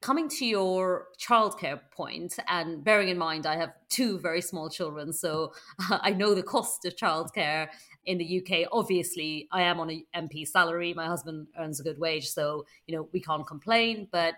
Coming 0.00 0.28
to 0.30 0.46
your 0.46 1.08
childcare 1.18 1.78
point, 1.90 2.38
and 2.48 2.82
bearing 2.82 3.08
in 3.08 3.18
mind 3.18 3.46
I 3.46 3.56
have 3.56 3.74
two 3.90 4.18
very 4.18 4.40
small 4.40 4.70
children, 4.70 5.12
so 5.12 5.52
I 5.90 6.10
know 6.10 6.34
the 6.34 6.42
cost 6.42 6.86
of 6.86 6.96
childcare 6.96 7.68
in 8.06 8.16
the 8.16 8.42
UK. 8.42 8.68
Obviously, 8.72 9.46
I 9.52 9.62
am 9.62 9.78
on 9.78 9.90
a 9.90 10.04
MP 10.16 10.46
salary. 10.48 10.94
My 10.94 11.06
husband 11.06 11.48
earns 11.58 11.80
a 11.80 11.82
good 11.82 11.98
wage, 11.98 12.28
so 12.28 12.64
you 12.86 12.96
know 12.96 13.08
we 13.12 13.20
can't 13.20 13.46
complain. 13.46 14.08
But 14.10 14.34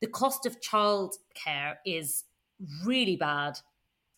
the 0.00 0.08
cost 0.08 0.44
of 0.44 0.60
childcare 0.60 1.76
is 1.84 2.24
really 2.84 3.16
bad 3.16 3.58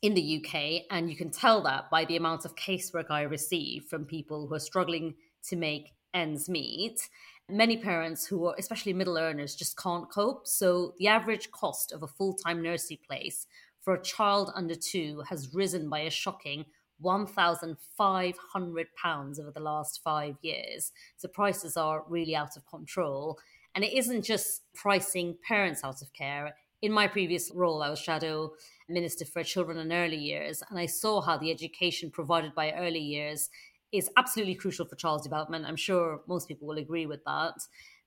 in 0.01 0.15
the 0.15 0.43
UK, 0.43 0.85
and 0.91 1.11
you 1.11 1.17
can 1.17 1.31
tell 1.31 1.61
that 1.63 1.91
by 1.91 2.07
the 2.07 2.17
amount 2.17 2.47
of 2.47 2.55
casework 2.55 3.11
I 3.11 3.23
receive 3.23 3.85
from 3.85 4.07
people 4.07 4.47
who 4.47 4.55
are 4.55 4.61
struggling 4.61 5.15
to 5.49 5.57
make 5.57 5.93
ends 6.15 6.49
meet 6.49 7.09
many 7.51 7.77
parents 7.77 8.27
who 8.27 8.47
are 8.47 8.55
especially 8.59 8.93
middle 8.93 9.17
earners 9.17 9.55
just 9.55 9.79
can't 9.79 10.11
cope 10.11 10.47
so 10.47 10.93
the 10.99 11.09
average 11.09 11.51
cost 11.51 11.93
of 11.93 12.03
a 12.03 12.07
full-time 12.07 12.63
nursery 12.63 13.01
place 13.07 13.47
for 13.81 13.95
a 13.95 14.03
child 14.03 14.51
under 14.55 14.75
two 14.75 15.23
has 15.29 15.55
risen 15.55 15.89
by 15.89 16.01
a 16.01 16.11
shocking 16.11 16.65
£1,500 17.03 19.41
over 19.41 19.51
the 19.51 19.61
last 19.61 20.01
five 20.03 20.37
years. 20.43 20.93
So 21.17 21.29
prices 21.29 21.77
are 21.77 22.05
really 22.09 22.35
out 22.35 22.57
of 22.57 22.67
control. 22.67 23.39
And 23.75 23.85
it 23.85 23.93
isn't 23.93 24.23
just 24.23 24.63
pricing 24.75 25.37
parents 25.47 25.85
out 25.85 26.03
of 26.03 26.13
care. 26.13 26.55
In 26.83 26.93
my 26.93 27.07
previous 27.07 27.51
role, 27.53 27.83
I 27.83 27.91
was 27.91 27.99
shadow 27.99 28.53
minister 28.89 29.25
for 29.25 29.43
children 29.43 29.79
and 29.79 29.93
early 29.93 30.17
years, 30.17 30.63
and 30.71 30.79
I 30.79 30.87
saw 30.87 31.21
how 31.21 31.37
the 31.37 31.51
education 31.51 32.11
provided 32.11 32.55
by 32.55 32.73
early 32.73 33.01
years 33.01 33.51
is 33.93 34.11
absolutely 34.17 34.55
crucial 34.55 34.87
for 34.87 34.97
child's 34.97 35.25
development. 35.25 35.67
I'm 35.67 35.77
sure 35.77 36.21
most 36.27 36.49
people 36.49 36.69
will 36.69 36.79
agree 36.79 37.07
with 37.07 37.25
that. 37.25 37.55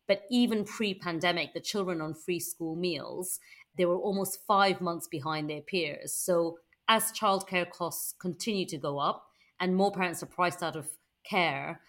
But 0.08 0.24
even 0.30 0.66
pre 0.66 0.94
pandemic, 0.94 1.54
the 1.54 1.60
children 1.60 2.02
on 2.02 2.14
free 2.14 2.40
school 2.40 2.76
meals, 2.76 3.40
they 3.78 3.86
were 3.86 3.98
almost 3.98 4.40
five 4.46 4.82
months 4.82 5.08
behind 5.08 5.50
their 5.50 5.62
peers. 5.62 6.14
So 6.14 6.58
as 6.88 7.12
childcare 7.14 7.70
costs 7.70 8.14
continue 8.20 8.66
to 8.68 8.78
go 8.78 9.00
up 9.00 9.26
and 9.60 9.76
more 9.76 9.92
parents 9.92 10.22
are 10.22 10.28
priced 10.28 10.62
out 10.62 10.76
of 10.76 10.90
care, 11.24 11.80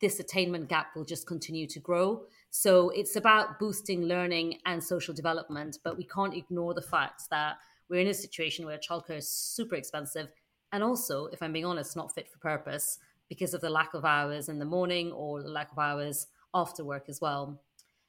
this 0.00 0.20
attainment 0.20 0.68
gap 0.68 0.88
will 0.94 1.04
just 1.04 1.26
continue 1.26 1.66
to 1.68 1.80
grow. 1.80 2.24
So 2.50 2.90
it's 2.90 3.16
about 3.16 3.58
boosting 3.58 4.02
learning 4.02 4.58
and 4.66 4.84
social 4.84 5.14
development, 5.14 5.78
but 5.82 5.96
we 5.96 6.04
can't 6.04 6.36
ignore 6.36 6.74
the 6.74 6.82
fact 6.82 7.22
that 7.30 7.56
we're 7.88 8.00
in 8.00 8.08
a 8.08 8.14
situation 8.14 8.66
where 8.66 8.78
childcare 8.78 9.16
is 9.16 9.28
super 9.28 9.76
expensive 9.76 10.28
and 10.72 10.82
also, 10.82 11.26
if 11.26 11.42
I'm 11.42 11.52
being 11.52 11.66
honest, 11.66 11.96
not 11.96 12.14
fit 12.14 12.28
for 12.30 12.38
purpose 12.38 12.98
because 13.32 13.54
of 13.54 13.62
the 13.62 13.70
lack 13.70 13.94
of 13.94 14.04
hours 14.04 14.50
in 14.50 14.58
the 14.58 14.64
morning 14.66 15.10
or 15.10 15.42
the 15.42 15.48
lack 15.48 15.72
of 15.72 15.78
hours 15.78 16.26
after 16.52 16.84
work 16.84 17.04
as 17.08 17.18
well. 17.18 17.58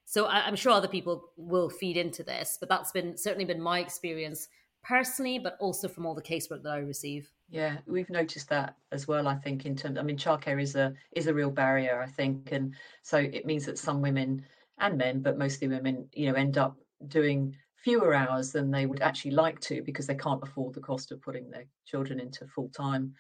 So 0.04 0.26
I, 0.26 0.46
am 0.46 0.58
sure 0.58 0.74
other 0.74 0.90
people 0.90 1.30
will 1.38 1.70
feed 1.70 1.96
into 1.96 2.24
this, 2.24 2.58
but 2.60 2.68
that's 2.68 2.92
been 2.92 3.16
certainly 3.16 3.46
been 3.46 3.62
my 3.62 3.80
experience 3.80 4.50
personally, 4.84 5.40
but 5.40 5.56
also 5.62 5.88
from 5.88 6.06
all 6.06 6.14
the 6.14 6.22
casework 6.22 6.62
that 6.64 6.74
I 6.74 6.80
receive. 6.80 7.32
Yeah, 7.50 7.78
we've 7.88 8.10
noticed 8.10 8.50
that 8.50 8.76
as 8.92 9.08
well. 9.08 9.30
I 9.30 9.36
think 9.36 9.66
in 9.66 9.78
terms, 9.78 9.98
I 9.98 10.02
mean, 10.02 10.18
childcare 10.18 10.62
is 10.62 10.76
a 10.76 10.94
is 11.14 11.28
a 11.28 11.34
real 11.34 11.52
barrier. 11.52 12.02
I 12.02 12.08
think, 12.08 12.52
and 12.52 12.74
so 13.02 13.18
it 13.18 13.46
means 13.46 13.66
that 13.68 13.78
some 13.80 14.02
women 14.02 14.44
and 14.80 14.98
men, 14.98 15.22
but 15.22 15.38
mostly 15.38 15.70
women, 15.70 16.10
you 16.12 16.30
know, 16.30 16.36
end 16.36 16.58
up 16.58 16.76
doing 17.08 17.56
fewer 17.78 18.14
hours 18.14 18.52
than 18.52 18.72
they 18.72 18.88
would 18.88 19.02
actually 19.02 19.32
like 19.32 19.62
to 19.62 19.82
because 19.84 20.06
they 20.06 20.16
can't 20.16 20.44
afford 20.44 20.74
the 20.74 20.82
cost 20.82 21.14
of 21.14 21.22
putting 21.22 21.50
their 21.50 21.64
children 21.86 22.20
into 22.20 22.46
full 22.46 22.68
time 22.76 23.14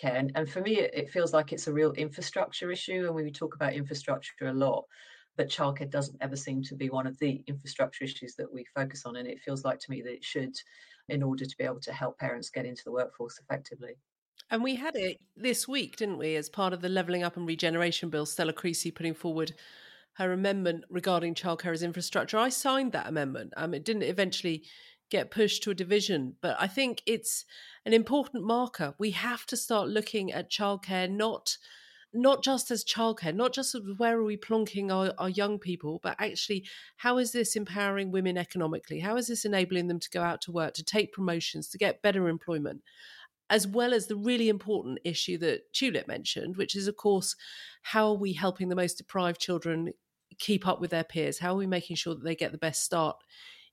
care. 0.00 0.24
And, 0.34 0.48
for 0.48 0.60
me, 0.60 0.78
it, 0.78 0.90
it, 0.94 1.10
feels 1.10 1.32
like 1.32 1.52
it's 1.52 1.66
a 1.66 1.72
real 1.72 1.92
infrastructure 1.92 2.70
issue. 2.70 3.04
And 3.06 3.14
we 3.14 3.30
talk 3.30 3.54
about 3.54 3.74
infrastructure 3.74 4.48
a 4.48 4.52
lot, 4.52 4.84
but 5.36 5.48
childcare 5.48 5.90
doesn't 5.90 6.18
ever 6.20 6.36
seem 6.36 6.62
to 6.64 6.74
be 6.74 6.90
one 6.90 7.06
of 7.06 7.18
the 7.18 7.42
infrastructure 7.46 8.04
issues 8.04 8.34
that 8.36 8.52
we 8.52 8.64
focus 8.74 9.04
on. 9.06 9.16
And 9.16 9.28
it 9.28 9.40
feels 9.40 9.64
like 9.64 9.78
to 9.80 9.90
me 9.90 10.02
that 10.02 10.12
it 10.12 10.24
should, 10.24 10.54
in 11.08 11.22
order 11.22 11.44
to 11.44 11.56
be 11.58 11.64
able 11.64 11.80
to 11.80 11.92
help 11.92 12.18
parents 12.18 12.50
get 12.50 12.66
into 12.66 12.82
the 12.84 12.92
workforce 12.92 13.38
effectively. 13.38 13.96
And 14.50 14.64
we 14.64 14.74
had 14.74 14.96
it 14.96 15.18
this 15.36 15.68
week, 15.68 15.96
didn't 15.96 16.18
we, 16.18 16.34
as 16.34 16.48
part 16.48 16.72
of 16.72 16.80
the 16.80 16.88
Levelling 16.88 17.22
Up 17.22 17.36
and 17.36 17.46
Regeneration 17.46 18.10
Bill, 18.10 18.26
Stella 18.26 18.52
Creasy 18.52 18.90
putting 18.90 19.14
forward 19.14 19.54
her 20.14 20.32
amendment 20.32 20.84
regarding 20.90 21.34
childcare 21.34 21.72
as 21.72 21.82
infrastructure. 21.82 22.36
I 22.36 22.48
signed 22.48 22.92
that 22.92 23.06
amendment. 23.06 23.52
Um, 23.56 23.74
it 23.74 23.84
didn't 23.84 24.02
eventually 24.02 24.64
get 25.10 25.30
pushed 25.30 25.62
to 25.64 25.70
a 25.70 25.74
division, 25.74 26.36
but 26.40 26.56
I 26.58 26.66
think 26.66 27.02
it's 27.06 27.44
an 27.84 27.92
important 27.92 28.44
marker. 28.44 28.94
We 28.98 29.10
have 29.12 29.46
to 29.46 29.56
start 29.56 29.88
looking 29.88 30.32
at 30.32 30.50
childcare 30.50 31.10
not 31.10 31.56
not 32.12 32.42
just 32.42 32.72
as 32.72 32.84
childcare, 32.84 33.32
not 33.32 33.52
just 33.54 33.76
where 33.96 34.18
are 34.18 34.24
we 34.24 34.36
plonking 34.36 34.90
our, 34.90 35.14
our 35.16 35.28
young 35.28 35.60
people, 35.60 36.00
but 36.02 36.16
actually 36.18 36.66
how 36.96 37.18
is 37.18 37.30
this 37.30 37.54
empowering 37.54 38.10
women 38.10 38.36
economically? 38.36 38.98
How 38.98 39.16
is 39.16 39.28
this 39.28 39.44
enabling 39.44 39.86
them 39.86 40.00
to 40.00 40.10
go 40.10 40.20
out 40.20 40.40
to 40.42 40.50
work, 40.50 40.74
to 40.74 40.82
take 40.82 41.12
promotions, 41.12 41.68
to 41.68 41.78
get 41.78 42.02
better 42.02 42.28
employment? 42.28 42.82
as 43.50 43.66
well 43.66 43.92
as 43.92 44.06
the 44.06 44.16
really 44.16 44.48
important 44.48 45.00
issue 45.04 45.36
that 45.36 45.72
Tulip 45.72 46.06
mentioned, 46.06 46.56
which 46.56 46.76
is, 46.76 46.86
of 46.86 46.96
course, 46.96 47.34
how 47.82 48.06
are 48.10 48.16
we 48.16 48.32
helping 48.32 48.68
the 48.68 48.76
most 48.76 48.96
deprived 48.96 49.40
children 49.40 49.92
keep 50.38 50.68
up 50.68 50.80
with 50.80 50.90
their 50.90 51.02
peers? 51.02 51.40
How 51.40 51.54
are 51.54 51.56
we 51.56 51.66
making 51.66 51.96
sure 51.96 52.14
that 52.14 52.22
they 52.22 52.36
get 52.36 52.52
the 52.52 52.58
best 52.58 52.84
start 52.84 53.16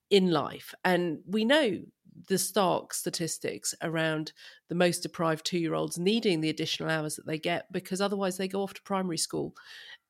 in 0.09 0.31
life? 0.31 0.73
And 0.83 1.19
we 1.25 1.45
know 1.45 1.79
the 2.27 2.37
stark 2.37 2.93
statistics 2.93 3.75
around 3.81 4.33
the 4.69 4.75
most 4.75 5.01
deprived 5.01 5.45
two 5.45 5.59
year 5.59 5.75
olds 5.75 5.97
needing 5.97 6.41
the 6.41 6.49
additional 6.49 6.89
hours 6.89 7.15
that 7.15 7.27
they 7.27 7.37
get 7.37 7.71
because 7.71 8.01
otherwise 8.01 8.37
they 8.37 8.47
go 8.47 8.63
off 8.63 8.73
to 8.73 8.81
primary 8.81 9.17
school 9.17 9.53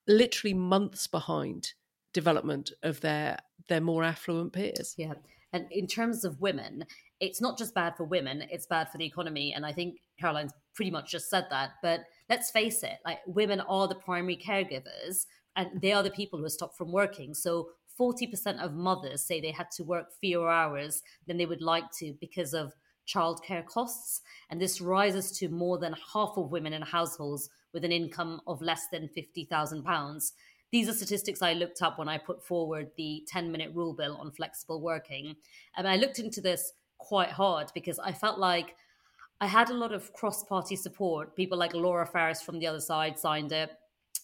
literally 0.08 0.54
months 0.54 1.06
behind 1.08 1.74
development 2.14 2.72
of 2.84 3.02
their 3.02 3.38
their 3.68 3.82
more 3.82 4.04
affluent 4.04 4.54
peers. 4.54 4.96
Yeah. 4.98 5.14
And 5.54 5.66
in 5.72 5.88
terms 5.88 6.24
of 6.24 6.40
women, 6.40 6.86
it's 7.20 7.42
not 7.42 7.58
just 7.58 7.74
bad 7.74 7.96
for 7.96 8.04
women, 8.04 8.44
it's 8.50 8.66
bad 8.66 8.90
for 8.90 8.98
the 8.98 9.06
economy. 9.06 9.54
And 9.54 9.66
I 9.66 9.74
think 9.74 10.00
Caroline's 10.20 10.54
pretty 10.76 10.92
much 10.92 11.12
just 11.12 11.30
said 11.30 11.48
that. 11.50 11.72
But 11.82 12.02
let's 12.30 12.52
face 12.52 12.84
it, 12.84 12.98
like 13.06 13.20
women 13.26 13.62
are 13.62 13.88
the 13.88 13.96
primary 13.96 14.38
caregivers 14.38 15.26
and 15.56 15.82
they 15.82 15.94
are 15.94 16.04
the 16.04 16.12
people 16.12 16.40
who 16.40 16.46
are 16.46 16.50
stopped 16.50 16.78
from 16.78 16.92
working. 16.92 17.34
So 17.34 17.70
40% 18.00 18.60
of 18.64 18.74
mothers 18.74 19.24
say 19.24 19.40
they 19.40 19.52
had 19.52 19.72
to 19.72 19.84
work 19.84 20.12
fewer 20.20 20.50
hours 20.50 21.04
than 21.26 21.38
they 21.38 21.46
would 21.46 21.62
like 21.62 21.92
to 22.00 22.14
because 22.20 22.54
of 22.54 22.74
childcare 23.08 23.66
costs. 23.66 24.22
And 24.50 24.62
this 24.62 24.82
rises 24.82 25.32
to 25.40 25.50
more 25.50 25.78
than 25.78 25.96
half 26.14 26.34
of 26.38 26.52
women 26.52 26.74
in 26.74 26.82
households 26.82 27.50
with 27.74 27.84
an 27.86 27.92
income 27.92 28.42
of 28.48 28.62
less 28.62 28.88
than 28.92 29.10
£50,000. 29.18 30.32
These 30.72 30.90
are 30.90 30.94
statistics 30.94 31.42
I 31.42 31.54
looked 31.54 31.82
up 31.82 31.98
when 31.98 32.10
I 32.10 32.18
put 32.18 32.46
forward 32.46 32.92
the 32.98 33.24
10 33.28 33.52
minute 33.52 33.72
rule 33.74 33.94
bill 33.94 34.18
on 34.18 34.32
flexible 34.32 34.82
working. 34.82 35.36
And 35.78 35.88
I 35.88 35.96
looked 35.96 36.20
into 36.20 36.42
this 36.42 36.74
quite 36.98 37.32
hard 37.32 37.72
because 37.74 38.00
I 38.00 38.12
felt 38.12 38.38
like 38.38 38.76
I 39.40 39.48
had 39.48 39.70
a 39.70 39.74
lot 39.74 39.94
of 39.94 40.12
cross 40.14 40.44
party 40.44 40.76
support. 40.76 41.36
People 41.36 41.58
like 41.58 41.74
Laura 41.74 42.06
Farris 42.06 42.42
from 42.42 42.60
the 42.60 42.68
other 42.68 42.82
side 42.82 43.18
signed 43.18 43.52
it. 43.52 43.72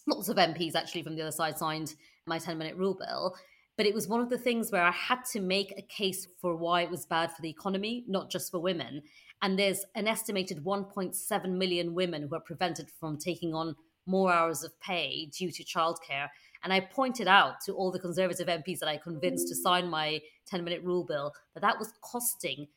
Lots 0.06 0.28
of 0.28 0.36
MPs 0.36 0.74
actually 0.74 1.02
from 1.02 1.14
the 1.14 1.22
other 1.22 1.30
side 1.30 1.56
signed 1.56 1.94
my 2.26 2.38
10 2.38 2.58
minute 2.58 2.76
rule 2.76 2.94
bill. 2.94 3.34
But 3.76 3.86
it 3.86 3.94
was 3.94 4.06
one 4.06 4.20
of 4.20 4.30
the 4.30 4.38
things 4.38 4.70
where 4.70 4.84
I 4.84 4.92
had 4.92 5.24
to 5.32 5.40
make 5.40 5.72
a 5.76 5.82
case 5.82 6.28
for 6.40 6.54
why 6.56 6.82
it 6.82 6.90
was 6.90 7.06
bad 7.06 7.32
for 7.32 7.42
the 7.42 7.50
economy, 7.50 8.04
not 8.06 8.30
just 8.30 8.50
for 8.50 8.60
women. 8.60 9.02
And 9.42 9.58
there's 9.58 9.84
an 9.94 10.06
estimated 10.06 10.64
1.7 10.64 11.48
million 11.50 11.94
women 11.94 12.22
who 12.22 12.34
are 12.34 12.40
prevented 12.40 12.90
from 13.00 13.18
taking 13.18 13.52
on 13.52 13.74
more 14.06 14.32
hours 14.32 14.62
of 14.62 14.78
pay 14.80 15.26
due 15.36 15.50
to 15.50 15.64
childcare. 15.64 16.28
And 16.62 16.72
I 16.72 16.80
pointed 16.80 17.26
out 17.26 17.60
to 17.66 17.72
all 17.72 17.90
the 17.90 17.98
Conservative 17.98 18.46
MPs 18.46 18.78
that 18.78 18.88
I 18.88 18.96
convinced 18.96 19.48
to 19.48 19.56
sign 19.56 19.88
my 19.88 20.20
10 20.46 20.64
minute 20.64 20.82
rule 20.82 21.04
bill 21.04 21.32
that 21.54 21.60
that 21.60 21.78
was 21.78 21.92
costing 22.00 22.68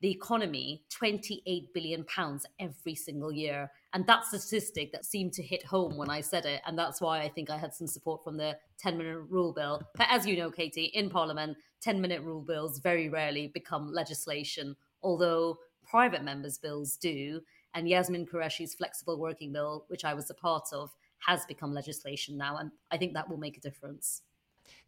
the 0.00 0.10
economy 0.10 0.82
28 0.90 1.72
billion 1.72 2.04
pounds 2.04 2.44
every 2.58 2.94
single 2.94 3.32
year. 3.32 3.70
And 3.94 4.06
that 4.06 4.24
statistic 4.24 4.92
that 4.92 5.04
seemed 5.04 5.34
to 5.34 5.42
hit 5.42 5.64
home 5.64 5.96
when 5.96 6.08
I 6.08 6.22
said 6.22 6.46
it. 6.46 6.62
And 6.66 6.78
that's 6.78 7.00
why 7.00 7.20
I 7.20 7.28
think 7.28 7.50
I 7.50 7.58
had 7.58 7.74
some 7.74 7.86
support 7.86 8.24
from 8.24 8.38
the 8.38 8.56
10 8.78 8.96
minute 8.96 9.18
rule 9.28 9.52
bill. 9.52 9.82
But 9.96 10.06
as 10.10 10.26
you 10.26 10.36
know, 10.36 10.50
Katie, 10.50 10.84
in 10.94 11.10
Parliament, 11.10 11.58
10 11.82 12.00
minute 12.00 12.22
rule 12.22 12.40
bills 12.40 12.78
very 12.78 13.08
rarely 13.08 13.48
become 13.48 13.92
legislation, 13.92 14.76
although 15.02 15.58
private 15.84 16.24
members' 16.24 16.58
bills 16.58 16.96
do. 16.96 17.42
And 17.74 17.88
Yasmin 17.88 18.26
Qureshi's 18.26 18.74
flexible 18.74 19.18
working 19.18 19.52
bill, 19.52 19.84
which 19.88 20.04
I 20.04 20.14
was 20.14 20.30
a 20.30 20.34
part 20.34 20.68
of, 20.72 20.90
has 21.26 21.44
become 21.46 21.74
legislation 21.74 22.36
now. 22.36 22.56
And 22.56 22.70
I 22.90 22.96
think 22.96 23.12
that 23.14 23.28
will 23.28 23.38
make 23.38 23.56
a 23.56 23.60
difference. 23.60 24.22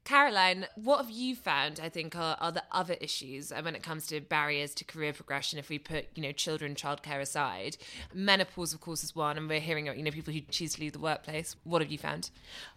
Caroline, 0.04 0.66
what 0.74 0.98
have 0.98 1.10
you 1.10 1.34
found? 1.34 1.80
I 1.82 1.88
think 1.88 2.14
are, 2.14 2.36
are 2.38 2.52
the 2.52 2.62
other 2.70 2.94
issues 3.00 3.50
uh, 3.50 3.62
when 3.62 3.74
it 3.74 3.82
comes 3.82 4.06
to 4.08 4.20
barriers 4.20 4.74
to 4.74 4.84
career 4.84 5.14
progression. 5.14 5.58
If 5.58 5.70
we 5.70 5.78
put, 5.78 6.06
you 6.14 6.22
know, 6.22 6.32
children, 6.32 6.74
childcare 6.74 7.20
aside, 7.20 7.78
menopause, 8.12 8.74
of 8.74 8.82
course, 8.82 9.02
is 9.02 9.16
one, 9.16 9.38
and 9.38 9.48
we're 9.48 9.60
hearing, 9.60 9.86
you 9.86 10.02
know, 10.02 10.10
people 10.10 10.34
who 10.34 10.42
choose 10.42 10.74
to 10.74 10.82
leave 10.82 10.92
the 10.92 10.98
workplace. 10.98 11.56
What 11.64 11.80
have 11.80 11.90
you 11.90 11.96
found? 11.96 12.30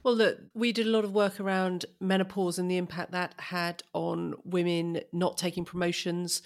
Well, 0.04 0.16
look, 0.16 0.40
we 0.54 0.72
did 0.72 0.88
a 0.88 0.90
lot 0.90 1.04
of 1.04 1.12
work 1.12 1.40
around 1.42 1.86
menopause 2.00 2.58
and 2.58 2.72
the 2.72 2.78
impact 2.78 3.12
that 3.12 3.34
had 3.38 3.84
on 3.92 4.36
women 4.46 5.02
not 5.12 5.38
taking 5.38 5.66
promotions. 5.66 6.42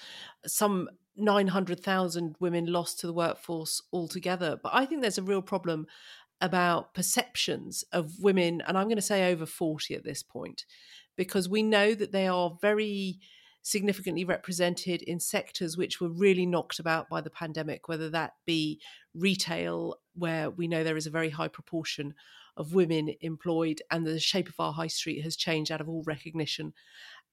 Some 0.47 0.89
900,000 1.15 2.35
women 2.39 2.65
lost 2.65 2.99
to 2.99 3.07
the 3.07 3.13
workforce 3.13 3.81
altogether. 3.91 4.59
But 4.61 4.73
I 4.73 4.85
think 4.85 5.01
there's 5.01 5.17
a 5.17 5.23
real 5.23 5.41
problem 5.41 5.87
about 6.41 6.93
perceptions 6.93 7.83
of 7.93 8.19
women, 8.19 8.61
and 8.67 8.77
I'm 8.77 8.87
going 8.87 8.95
to 8.95 9.01
say 9.01 9.31
over 9.31 9.45
40 9.45 9.95
at 9.95 10.03
this 10.03 10.23
point, 10.23 10.65
because 11.15 11.47
we 11.47 11.63
know 11.63 11.93
that 11.93 12.11
they 12.11 12.27
are 12.27 12.57
very 12.61 13.19
significantly 13.61 14.25
represented 14.25 15.03
in 15.03 15.19
sectors 15.19 15.77
which 15.77 16.01
were 16.01 16.09
really 16.09 16.47
knocked 16.47 16.79
about 16.79 17.07
by 17.09 17.21
the 17.21 17.29
pandemic, 17.29 17.87
whether 17.87 18.09
that 18.09 18.33
be 18.45 18.81
retail, 19.13 19.97
where 20.15 20.49
we 20.49 20.67
know 20.67 20.83
there 20.83 20.97
is 20.97 21.05
a 21.05 21.11
very 21.11 21.29
high 21.29 21.47
proportion 21.47 22.13
of 22.57 22.73
women 22.73 23.13
employed, 23.21 23.81
and 23.91 24.05
the 24.05 24.19
shape 24.19 24.49
of 24.49 24.59
our 24.59 24.73
high 24.73 24.87
street 24.87 25.21
has 25.21 25.35
changed 25.35 25.71
out 25.71 25.79
of 25.79 25.87
all 25.87 26.03
recognition. 26.05 26.73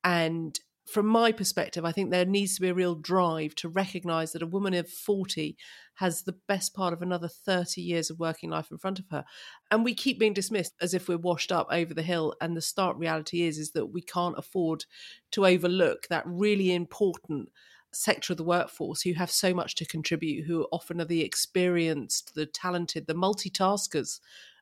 And 0.04 0.58
from 0.90 1.06
my 1.06 1.32
perspective, 1.32 1.84
I 1.84 1.92
think 1.92 2.10
there 2.10 2.24
needs 2.24 2.54
to 2.54 2.60
be 2.60 2.68
a 2.68 2.74
real 2.74 2.94
drive 2.94 3.54
to 3.56 3.68
recognise 3.68 4.32
that 4.32 4.42
a 4.42 4.46
woman 4.46 4.74
of 4.74 4.88
40 4.88 5.56
has 5.96 6.22
the 6.22 6.36
best 6.46 6.74
part 6.74 6.92
of 6.92 7.02
another 7.02 7.28
30 7.28 7.80
years 7.80 8.10
of 8.10 8.18
working 8.18 8.50
life 8.50 8.70
in 8.70 8.78
front 8.78 8.98
of 8.98 9.04
her. 9.10 9.24
And 9.70 9.84
we 9.84 9.94
keep 9.94 10.18
being 10.18 10.32
dismissed 10.32 10.74
as 10.80 10.94
if 10.94 11.08
we're 11.08 11.18
washed 11.18 11.52
up 11.52 11.66
over 11.70 11.92
the 11.92 12.02
hill. 12.02 12.34
And 12.40 12.56
the 12.56 12.62
stark 12.62 12.96
reality 12.98 13.42
is, 13.42 13.58
is 13.58 13.72
that 13.72 13.86
we 13.86 14.00
can't 14.00 14.38
afford 14.38 14.84
to 15.32 15.46
overlook 15.46 16.06
that 16.08 16.26
really 16.26 16.72
important 16.72 17.50
sector 17.92 18.32
of 18.32 18.36
the 18.36 18.44
workforce 18.44 19.02
who 19.02 19.14
have 19.14 19.30
so 19.30 19.52
much 19.52 19.74
to 19.76 19.86
contribute, 19.86 20.46
who 20.46 20.66
often 20.72 21.00
are 21.00 21.06
the 21.06 21.22
experienced, 21.22 22.34
the 22.34 22.46
talented, 22.46 23.06
the 23.06 23.14
multitaskers 23.14 24.20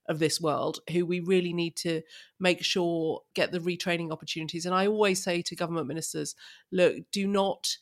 of 0.09 0.19
this 0.19 0.41
world 0.41 0.81
who 0.91 1.05
we 1.05 1.21
really 1.21 1.53
need 1.53 1.77
to 1.77 2.03
make 2.39 2.63
sure 2.63 3.23
get 3.35 3.53
the 3.53 3.59
retraining 3.59 4.11
opportunities. 4.11 4.67
And 4.67 4.75
I 4.75 4.87
always 4.87 5.23
say 5.23 5.43
to 5.43 5.57
government 5.57 5.87
ministers, 5.87 6.35
look, 6.71 6.97
do 7.13 7.27
not 7.27 7.77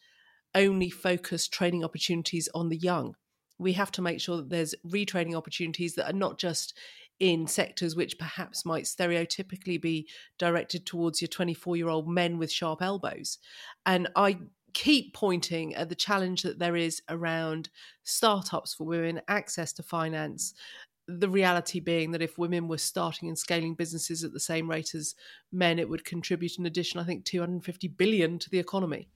only 0.54 0.90
focus 0.90 1.48
training 1.48 1.84
opportunities 1.84 2.48
on 2.54 2.68
the 2.68 2.76
young. 2.76 3.14
We 3.58 3.72
have 3.74 3.92
to 3.92 4.02
make 4.02 4.20
sure 4.20 4.36
that 4.38 4.50
there's 4.50 4.74
retraining 4.86 5.36
opportunities 5.36 5.94
that 5.94 6.08
are 6.08 6.16
not 6.16 6.38
just 6.38 6.76
in 7.20 7.46
sectors 7.46 7.94
which 7.94 8.18
perhaps 8.18 8.64
might 8.64 8.84
stereotypically 8.84 9.80
be 9.80 10.08
directed 10.38 10.84
towards 10.84 11.20
your 11.20 11.28
24 11.28 11.76
year 11.76 11.88
old 11.88 12.08
men 12.08 12.38
with 12.38 12.50
sharp 12.50 12.82
elbows. 12.82 13.38
And 13.86 14.08
I 14.16 14.38
keep 14.72 15.14
pointing 15.14 15.74
at 15.74 15.88
the 15.88 15.94
challenge 15.94 16.42
that 16.42 16.58
there 16.58 16.76
is 16.76 17.00
around 17.08 17.70
startups 18.02 18.74
for 18.74 18.84
women, 18.84 19.22
access 19.28 19.72
to 19.74 19.82
finance, 19.82 20.52
the 21.06 21.28
reality 21.28 21.80
being 21.80 22.12
that 22.12 22.22
if 22.22 22.38
women 22.38 22.68
were 22.68 22.78
starting 22.78 23.28
and 23.28 23.38
scaling 23.38 23.74
businesses 23.74 24.24
at 24.24 24.32
the 24.32 24.40
same 24.40 24.70
rate 24.70 24.94
as 24.94 25.14
men, 25.52 25.78
it 25.78 25.88
would 25.88 26.04
contribute 26.04 26.58
an 26.58 26.66
additional, 26.66 27.04
I 27.04 27.06
think, 27.06 27.24
250 27.24 27.88
billion 27.88 28.38
to 28.38 28.50
the 28.50 28.58
economy. 28.58 29.08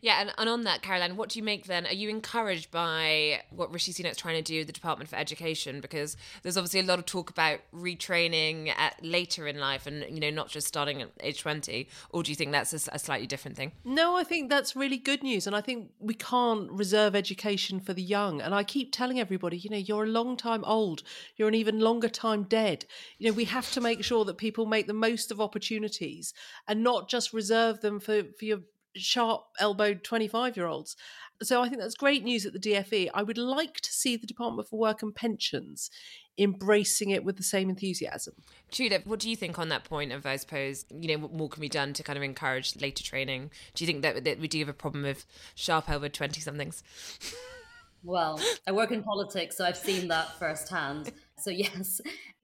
Yeah, 0.00 0.20
and, 0.20 0.32
and 0.38 0.48
on 0.48 0.62
that, 0.62 0.82
Caroline, 0.82 1.16
what 1.16 1.28
do 1.28 1.38
you 1.38 1.42
make 1.42 1.66
then? 1.66 1.86
Are 1.86 1.92
you 1.92 2.08
encouraged 2.08 2.70
by 2.70 3.42
what 3.50 3.72
Rishi 3.72 3.92
Sunak's 3.92 4.16
trying 4.16 4.36
to 4.36 4.42
do 4.42 4.64
the 4.64 4.72
Department 4.72 5.10
for 5.10 5.16
Education? 5.16 5.80
Because 5.80 6.16
there's 6.42 6.56
obviously 6.56 6.80
a 6.80 6.84
lot 6.84 6.98
of 6.98 7.06
talk 7.06 7.30
about 7.30 7.60
retraining 7.74 8.68
at 8.76 9.02
later 9.04 9.46
in 9.46 9.58
life 9.58 9.86
and, 9.86 10.04
you 10.08 10.20
know, 10.20 10.30
not 10.30 10.48
just 10.48 10.66
starting 10.66 11.02
at 11.02 11.10
age 11.20 11.40
20. 11.42 11.88
Or 12.10 12.22
do 12.22 12.30
you 12.30 12.36
think 12.36 12.52
that's 12.52 12.72
a, 12.72 12.90
a 12.92 12.98
slightly 12.98 13.26
different 13.26 13.56
thing? 13.56 13.72
No, 13.84 14.16
I 14.16 14.24
think 14.24 14.48
that's 14.48 14.74
really 14.76 14.98
good 14.98 15.22
news. 15.22 15.46
And 15.46 15.54
I 15.54 15.60
think 15.60 15.90
we 15.98 16.14
can't 16.14 16.70
reserve 16.70 17.14
education 17.14 17.80
for 17.80 17.92
the 17.92 18.02
young. 18.02 18.40
And 18.40 18.54
I 18.54 18.64
keep 18.64 18.92
telling 18.92 19.20
everybody, 19.20 19.56
you 19.56 19.70
know, 19.70 19.76
you're 19.76 20.04
a 20.04 20.08
long 20.08 20.36
time 20.36 20.64
old, 20.64 21.02
you're 21.36 21.48
an 21.48 21.54
even 21.54 21.80
longer 21.80 22.08
time 22.08 22.44
dead. 22.44 22.84
You 23.18 23.28
know, 23.28 23.34
we 23.34 23.44
have 23.44 23.70
to 23.72 23.80
make 23.80 24.02
sure 24.04 24.24
that 24.24 24.38
people 24.38 24.66
make 24.66 24.86
the 24.86 24.92
most 24.92 25.30
of 25.30 25.40
opportunities 25.40 26.32
and 26.68 26.82
not 26.82 27.08
just 27.08 27.32
reserve 27.32 27.80
them 27.80 28.00
for, 28.00 28.22
for 28.38 28.44
your 28.44 28.60
sharp 28.94 29.44
elbowed 29.58 30.04
25 30.04 30.56
year 30.56 30.66
olds. 30.66 30.96
So 31.42 31.62
I 31.62 31.68
think 31.68 31.80
that's 31.80 31.94
great 31.94 32.22
news 32.22 32.46
at 32.46 32.52
the 32.52 32.58
DFE. 32.58 33.10
I 33.14 33.22
would 33.22 33.38
like 33.38 33.80
to 33.80 33.92
see 33.92 34.16
the 34.16 34.26
Department 34.26 34.68
for 34.68 34.78
Work 34.78 35.02
and 35.02 35.14
Pensions 35.14 35.90
embracing 36.38 37.10
it 37.10 37.24
with 37.24 37.36
the 37.36 37.42
same 37.42 37.68
enthusiasm. 37.68 38.34
Tulip, 38.70 39.06
what 39.06 39.18
do 39.18 39.28
you 39.28 39.36
think 39.36 39.58
on 39.58 39.68
that 39.68 39.84
point 39.84 40.12
of, 40.12 40.24
I 40.24 40.36
suppose, 40.36 40.86
you 40.90 41.08
know, 41.08 41.22
what 41.22 41.32
more 41.32 41.48
can 41.48 41.60
be 41.60 41.68
done 41.68 41.92
to 41.94 42.02
kind 42.02 42.16
of 42.16 42.22
encourage 42.22 42.80
later 42.80 43.04
training? 43.04 43.50
Do 43.74 43.84
you 43.84 43.86
think 43.86 44.02
that, 44.02 44.24
that 44.24 44.38
we 44.38 44.48
do 44.48 44.58
have 44.60 44.68
a 44.68 44.72
problem 44.72 45.02
with 45.02 45.26
sharp 45.54 45.90
elbowed 45.90 46.14
20 46.14 46.40
somethings? 46.40 46.82
Well, 48.02 48.40
I 48.66 48.72
work 48.72 48.92
in 48.92 49.02
politics, 49.02 49.56
so 49.56 49.64
I've 49.64 49.76
seen 49.76 50.08
that 50.08 50.38
firsthand. 50.38 51.12
So, 51.38 51.50
yes, 51.50 52.00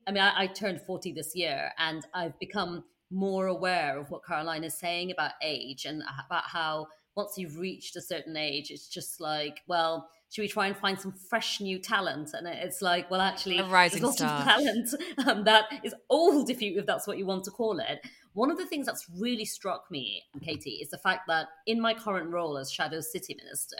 I 0.06 0.12
mean, 0.12 0.22
I, 0.22 0.42
I, 0.42 0.46
turned 0.46 0.80
40 0.82 1.12
this 1.12 1.34
year 1.34 1.70
and 1.78 2.04
I've 2.14 2.38
become 2.38 2.84
more 3.10 3.46
aware 3.46 3.98
of 3.98 4.10
what 4.10 4.24
Caroline 4.24 4.64
is 4.64 4.78
saying 4.78 5.10
about 5.10 5.32
age 5.42 5.84
and 5.84 6.02
about 6.26 6.44
how 6.44 6.88
once 7.16 7.34
you've 7.36 7.58
reached 7.58 7.96
a 7.96 8.00
certain 8.00 8.36
age, 8.36 8.70
it's 8.70 8.88
just 8.88 9.20
like, 9.20 9.60
well, 9.66 10.08
should 10.30 10.42
we 10.42 10.48
try 10.48 10.66
and 10.66 10.76
find 10.76 11.00
some 11.00 11.12
fresh 11.12 11.60
new 11.60 11.78
talent? 11.78 12.30
And 12.34 12.46
it's 12.46 12.82
like, 12.82 13.10
well, 13.10 13.20
actually, 13.20 13.58
a 13.58 13.64
rising 13.64 14.02
there's 14.02 14.16
star. 14.16 14.40
of 14.40 14.44
talent 14.44 14.88
um, 15.26 15.44
that 15.44 15.64
is 15.82 15.94
old, 16.10 16.50
if 16.50 16.60
you 16.60 16.78
if 16.78 16.86
that's 16.86 17.06
what 17.06 17.18
you 17.18 17.26
want 17.26 17.44
to 17.44 17.50
call 17.50 17.80
it. 17.80 18.00
One 18.34 18.50
of 18.50 18.58
the 18.58 18.66
things 18.66 18.86
that's 18.86 19.06
really 19.18 19.46
struck 19.46 19.90
me, 19.90 20.22
Katie, 20.42 20.78
is 20.82 20.90
the 20.90 20.98
fact 20.98 21.22
that 21.28 21.48
in 21.66 21.80
my 21.80 21.94
current 21.94 22.30
role 22.30 22.58
as 22.58 22.70
Shadow 22.70 23.00
City 23.00 23.34
Minister, 23.42 23.78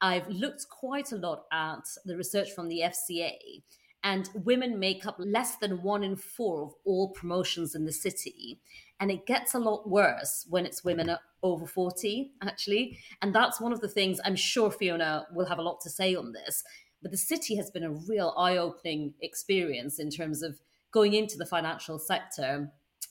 I've 0.00 0.28
looked 0.28 0.66
quite 0.70 1.12
a 1.12 1.16
lot 1.16 1.44
at 1.52 1.84
the 2.04 2.16
research 2.16 2.52
from 2.52 2.68
the 2.68 2.80
FCA 2.80 3.62
and 4.04 4.28
women 4.34 4.78
make 4.78 5.06
up 5.06 5.16
less 5.18 5.56
than 5.56 5.82
one 5.82 6.04
in 6.04 6.14
four 6.14 6.62
of 6.62 6.74
all 6.84 7.08
promotions 7.08 7.74
in 7.74 7.86
the 7.86 7.92
city. 7.92 8.60
And 9.00 9.10
it 9.10 9.26
gets 9.26 9.54
a 9.54 9.58
lot 9.58 9.88
worse 9.88 10.46
when 10.48 10.66
it's 10.66 10.84
women 10.84 11.16
over 11.42 11.66
40, 11.66 12.32
actually. 12.42 12.98
And 13.22 13.34
that's 13.34 13.60
one 13.60 13.72
of 13.72 13.80
the 13.80 13.88
things 13.88 14.20
I'm 14.22 14.36
sure 14.36 14.70
Fiona 14.70 15.26
will 15.32 15.46
have 15.46 15.58
a 15.58 15.62
lot 15.62 15.80
to 15.80 15.90
say 15.90 16.14
on 16.14 16.32
this. 16.32 16.62
But 17.00 17.12
the 17.12 17.16
city 17.16 17.56
has 17.56 17.70
been 17.70 17.82
a 17.82 17.92
real 17.92 18.34
eye 18.36 18.58
opening 18.58 19.14
experience 19.22 19.98
in 19.98 20.10
terms 20.10 20.42
of 20.42 20.60
going 20.92 21.14
into 21.14 21.38
the 21.38 21.46
financial 21.46 21.98
sector, 21.98 22.70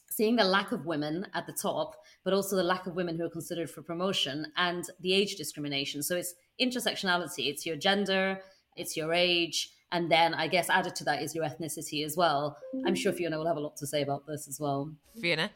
seeing 0.09 0.35
the 0.35 0.43
lack 0.43 0.71
of 0.71 0.85
women 0.85 1.25
at 1.33 1.47
the 1.47 1.53
top, 1.53 1.95
but 2.23 2.33
also 2.33 2.55
the 2.55 2.63
lack 2.63 2.85
of 2.85 2.95
women 2.95 3.17
who 3.17 3.25
are 3.25 3.29
considered 3.29 3.69
for 3.69 3.81
promotion 3.81 4.45
and 4.57 4.85
the 5.01 5.13
age 5.13 5.35
discrimination. 5.35 6.03
So 6.03 6.15
it's 6.15 6.35
intersectionality, 6.61 7.49
it's 7.49 7.65
your 7.65 7.77
gender, 7.77 8.39
it's 8.75 8.95
your 8.95 9.11
age 9.11 9.72
and 9.93 10.11
then 10.11 10.33
I 10.33 10.47
guess 10.47 10.69
added 10.69 10.95
to 10.97 11.03
that 11.05 11.21
is 11.21 11.33
your 11.33 11.45
ethnicity 11.45 12.03
as 12.03 12.17
well. 12.17 12.57
I'm 12.85 12.95
sure 12.95 13.13
Fiona 13.13 13.37
will 13.37 13.47
have 13.47 13.57
a 13.57 13.61
lot 13.61 13.77
to 13.77 13.87
say 13.87 14.01
about 14.01 14.25
this 14.27 14.47
as 14.47 14.59
well. 14.59 14.91
Fiona? 15.21 15.51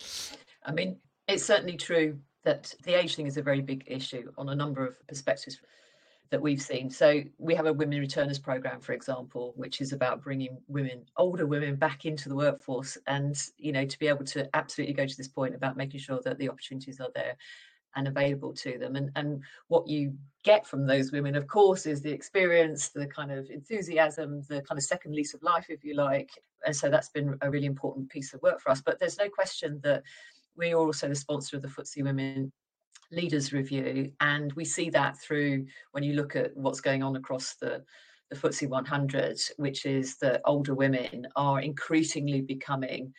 I 0.64 0.72
mean, 0.72 0.98
it's 1.28 1.44
certainly 1.44 1.76
true 1.76 2.18
that 2.44 2.74
the 2.84 2.94
age 2.94 3.16
thing 3.16 3.26
is 3.26 3.38
a 3.38 3.42
very 3.42 3.62
big 3.62 3.84
issue 3.88 4.32
on 4.38 4.50
a 4.50 4.56
number 4.56 4.86
of 4.86 5.08
perspectives 5.08 5.60
that 6.30 6.42
we've 6.42 6.62
seen. 6.62 6.90
So 6.90 7.24
we 7.40 7.56
have 7.56 7.66
a 7.66 7.74
women 7.74 8.00
returners 8.00 8.38
program, 8.38 8.80
for 8.80 8.94
example, 8.94 9.54
which 9.56 9.82
is 9.82 9.92
about 9.92 10.24
bringing 10.24 10.58
women, 10.68 11.06
older 11.18 11.48
women, 11.48 11.76
back 11.76 12.06
into 12.06 12.30
the 12.30 12.36
workforce, 12.36 12.98
and 13.08 13.36
you 13.58 13.72
know 13.72 13.86
to 13.86 14.00
be 14.00 14.08
able 14.08 14.26
to 14.26 14.48
absolutely 14.56 14.94
go 14.94 15.08
to 15.08 15.18
this 15.18 15.28
point 15.28 15.56
about 15.56 15.78
making 15.78 16.00
sure 16.00 16.20
that 16.24 16.38
the 16.38 16.50
opportunities 16.50 17.00
are 17.00 17.10
there 17.16 17.36
and 17.98 18.08
available 18.08 18.54
to 18.54 18.78
them. 18.78 18.96
And, 18.96 19.12
and 19.16 19.42
what 19.68 19.88
you 19.88 20.14
get 20.44 20.66
from 20.66 20.86
those 20.86 21.12
women, 21.12 21.36
of 21.36 21.48
course, 21.48 21.86
is 21.86 22.02
the 22.02 22.12
experience, 22.12 22.90
the 22.90 23.08
kind 23.08 23.32
of 23.32 23.50
enthusiasm, 23.50 24.44
the 24.48 24.62
kind 24.62 24.78
of 24.78 24.84
second 24.84 25.14
lease 25.14 25.34
of 25.34 25.44
life, 25.44 25.66
if 25.68 25.84
you 25.84 25.96
like. 25.96 26.30
And 26.66 26.76
so 26.76 26.90
that's 26.90 27.10
been 27.10 27.38
a 27.42 27.50
really 27.50 27.66
important 27.66 28.10
piece 28.10 28.34
of 28.34 28.42
work 28.42 28.62
for 28.62 28.70
us. 28.70 28.82
But 28.82 29.00
there's 29.00 29.18
no 29.18 29.28
question 29.28 29.82
that 29.84 30.04
we 30.56 30.72
are 30.72 30.78
also 30.78 31.10
the 31.10 31.16
sponsor 31.16 31.58
of 31.58 31.64
the 31.64 31.68
FTSE 31.68 32.04
Women 32.04 32.52
Leaders 33.12 33.52
Review. 33.52 34.12
And 34.22 34.54
we 34.54 34.64
see 34.64 34.90
that 34.92 35.20
through 35.20 35.66
when 35.92 36.04
you 36.04 36.14
look 36.14 36.36
at 36.36 36.56
what's 36.56 36.82
going 36.82 37.04
on 37.04 37.16
across 37.16 37.56
the 37.56 37.84
the 38.30 38.36
FTSE 38.36 38.68
100, 38.68 39.40
which 39.56 39.86
is 39.86 40.18
that 40.18 40.42
older 40.44 40.76
women 40.76 41.26
are 41.38 41.62
increasingly 41.62 42.42
becoming 42.42 43.14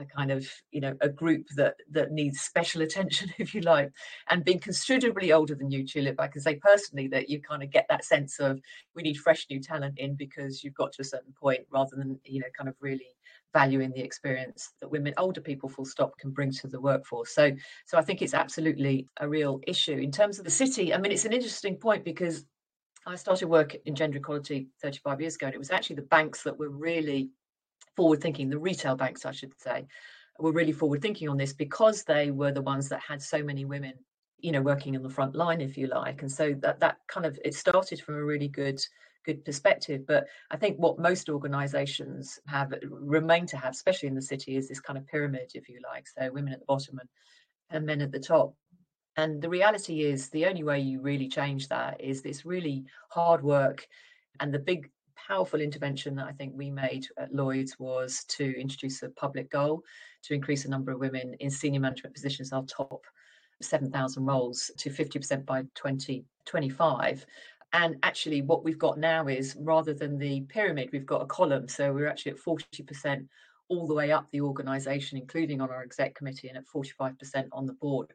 a 0.00 0.04
kind 0.04 0.30
of 0.30 0.46
you 0.70 0.80
know 0.80 0.96
a 1.00 1.08
group 1.08 1.46
that 1.56 1.74
that 1.90 2.12
needs 2.12 2.40
special 2.40 2.82
attention 2.82 3.30
if 3.38 3.54
you 3.54 3.60
like 3.60 3.90
and 4.28 4.44
being 4.44 4.58
considerably 4.58 5.32
older 5.32 5.54
than 5.54 5.70
you 5.70 5.86
tulip 5.86 6.18
i 6.18 6.26
can 6.26 6.40
say 6.40 6.56
personally 6.56 7.08
that 7.08 7.28
you 7.28 7.40
kind 7.40 7.62
of 7.62 7.70
get 7.70 7.86
that 7.88 8.04
sense 8.04 8.38
of 8.40 8.60
we 8.94 9.02
need 9.02 9.14
fresh 9.14 9.46
new 9.50 9.60
talent 9.60 9.98
in 9.98 10.14
because 10.14 10.64
you've 10.64 10.74
got 10.74 10.92
to 10.92 11.02
a 11.02 11.04
certain 11.04 11.32
point 11.32 11.60
rather 11.70 11.96
than 11.96 12.18
you 12.24 12.40
know 12.40 12.46
kind 12.56 12.68
of 12.68 12.74
really 12.80 13.06
valuing 13.52 13.90
the 13.90 14.00
experience 14.00 14.74
that 14.80 14.88
women 14.88 15.12
older 15.18 15.40
people 15.40 15.68
full 15.68 15.84
stop 15.84 16.16
can 16.18 16.30
bring 16.30 16.52
to 16.52 16.68
the 16.68 16.80
workforce. 16.80 17.34
So 17.34 17.50
so 17.86 17.98
i 17.98 18.02
think 18.02 18.22
it's 18.22 18.34
absolutely 18.34 19.06
a 19.18 19.28
real 19.28 19.60
issue. 19.66 19.96
In 19.96 20.12
terms 20.12 20.38
of 20.38 20.44
the 20.44 20.50
city 20.50 20.94
i 20.94 20.98
mean 20.98 21.12
it's 21.12 21.24
an 21.24 21.32
interesting 21.32 21.76
point 21.76 22.04
because 22.04 22.44
I 23.06 23.16
started 23.16 23.48
work 23.48 23.74
in 23.86 23.94
gender 23.94 24.18
equality 24.18 24.68
35 24.82 25.20
years 25.22 25.34
ago, 25.36 25.46
and 25.46 25.54
it 25.54 25.58
was 25.58 25.70
actually 25.70 25.96
the 25.96 26.02
banks 26.02 26.42
that 26.42 26.58
were 26.58 26.68
really 26.68 27.30
forward 28.00 28.22
thinking, 28.22 28.48
the 28.48 28.58
retail 28.58 28.96
banks, 28.96 29.26
I 29.26 29.32
should 29.32 29.52
say, 29.60 29.86
were 30.38 30.52
really 30.52 30.72
forward 30.72 31.02
thinking 31.02 31.28
on 31.28 31.36
this 31.36 31.52
because 31.52 32.02
they 32.02 32.30
were 32.30 32.50
the 32.50 32.62
ones 32.62 32.88
that 32.88 33.02
had 33.06 33.20
so 33.20 33.42
many 33.42 33.66
women, 33.66 33.92
you 34.38 34.52
know, 34.52 34.62
working 34.62 34.96
on 34.96 35.02
the 35.02 35.10
front 35.10 35.36
line, 35.36 35.60
if 35.60 35.76
you 35.76 35.86
like. 35.86 36.22
And 36.22 36.32
so 36.32 36.54
that 36.60 36.80
that 36.80 36.96
kind 37.08 37.26
of 37.26 37.38
it 37.44 37.54
started 37.54 38.00
from 38.00 38.14
a 38.14 38.24
really 38.24 38.48
good 38.48 38.80
good 39.26 39.44
perspective. 39.44 40.06
But 40.06 40.28
I 40.50 40.56
think 40.56 40.78
what 40.78 40.98
most 40.98 41.28
organizations 41.28 42.38
have 42.46 42.72
remain 42.82 43.44
to 43.48 43.58
have, 43.58 43.72
especially 43.74 44.08
in 44.08 44.14
the 44.14 44.22
city, 44.22 44.56
is 44.56 44.66
this 44.66 44.80
kind 44.80 44.98
of 44.98 45.06
pyramid, 45.06 45.50
if 45.52 45.68
you 45.68 45.78
like. 45.92 46.08
So 46.08 46.32
women 46.32 46.54
at 46.54 46.60
the 46.60 46.64
bottom 46.64 47.00
and, 47.00 47.08
and 47.68 47.84
men 47.84 48.00
at 48.00 48.12
the 48.12 48.18
top. 48.18 48.54
And 49.18 49.42
the 49.42 49.50
reality 49.50 50.04
is 50.04 50.30
the 50.30 50.46
only 50.46 50.62
way 50.62 50.80
you 50.80 51.02
really 51.02 51.28
change 51.28 51.68
that 51.68 52.00
is 52.00 52.22
this 52.22 52.46
really 52.46 52.86
hard 53.10 53.42
work 53.42 53.86
and 54.38 54.54
the 54.54 54.58
big 54.58 54.90
powerful 55.30 55.60
intervention 55.60 56.16
that 56.16 56.26
I 56.26 56.32
think 56.32 56.52
we 56.56 56.72
made 56.72 57.06
at 57.16 57.32
Lloyd's 57.32 57.78
was 57.78 58.24
to 58.30 58.60
introduce 58.60 59.04
a 59.04 59.10
public 59.10 59.48
goal 59.48 59.84
to 60.24 60.34
increase 60.34 60.64
the 60.64 60.68
number 60.68 60.90
of 60.90 60.98
women 60.98 61.34
in 61.38 61.48
senior 61.48 61.78
management 61.78 62.16
positions, 62.16 62.52
our 62.52 62.64
top 62.64 63.04
7,000 63.62 64.26
roles, 64.26 64.72
to 64.76 64.90
50% 64.90 65.46
by 65.46 65.62
2025. 65.76 67.24
And 67.72 67.96
actually, 68.02 68.42
what 68.42 68.64
we've 68.64 68.76
got 68.76 68.98
now 68.98 69.28
is 69.28 69.56
rather 69.60 69.94
than 69.94 70.18
the 70.18 70.40
pyramid, 70.48 70.88
we've 70.92 71.06
got 71.06 71.22
a 71.22 71.26
column. 71.26 71.68
So 71.68 71.92
we're 71.92 72.08
actually 72.08 72.32
at 72.32 72.38
40% 72.38 73.28
all 73.68 73.86
the 73.86 73.94
way 73.94 74.10
up 74.10 74.26
the 74.32 74.40
organisation, 74.40 75.16
including 75.16 75.60
on 75.60 75.70
our 75.70 75.84
exec 75.84 76.16
committee, 76.16 76.48
and 76.48 76.58
at 76.58 76.66
45% 76.66 77.46
on 77.52 77.66
the 77.66 77.74
board. 77.74 78.12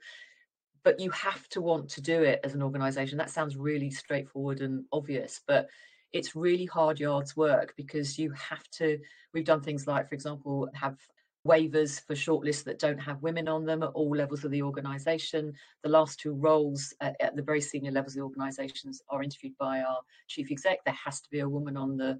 But 0.84 1.00
you 1.00 1.12
have 1.12 1.48
to 1.50 1.62
want 1.62 1.88
to 1.92 2.02
do 2.02 2.24
it 2.24 2.42
as 2.44 2.56
an 2.56 2.62
organisation. 2.62 3.18
That 3.18 3.30
sounds 3.30 3.56
really 3.56 3.90
straightforward 3.90 4.60
and 4.60 4.84
obvious, 4.92 5.40
but 5.48 5.70
it's 6.14 6.36
really 6.36 6.66
hard 6.66 7.00
yards 7.00 7.36
work 7.36 7.74
because 7.76 8.18
you 8.18 8.32
have 8.32 8.64
to 8.72 9.00
we've 9.34 9.46
done 9.46 9.62
things 9.62 9.88
like 9.88 10.08
for 10.08 10.16
example 10.16 10.70
have 10.74 10.98
waivers 11.46 12.02
for 12.06 12.16
shortlists 12.16 12.64
that 12.64 12.80
don't 12.80 12.98
have 12.98 13.22
women 13.22 13.48
on 13.48 13.66
them 13.66 13.84
at 13.84 13.90
all 13.90 14.16
levels 14.16 14.44
of 14.44 14.52
the 14.52 14.64
organisation. 14.64 15.54
The 15.84 15.90
last 15.90 16.20
two 16.20 16.34
roles 16.34 16.94
at, 17.02 17.16
at, 17.20 17.36
the 17.36 17.44
very 17.44 17.62
senior 17.62 17.92
levels 17.92 18.14
of 18.14 18.18
the 18.18 18.24
organisations 18.24 19.02
are 19.10 19.22
interviewed 19.22 19.56
by 19.58 19.82
our 19.82 20.00
chief 20.28 20.52
exec. 20.52 20.80
There 20.84 20.98
has 21.06 21.22
to 21.22 21.30
be 21.30 21.40
a 21.40 21.50
woman 21.50 21.78
on 21.78 21.98
the 21.98 22.20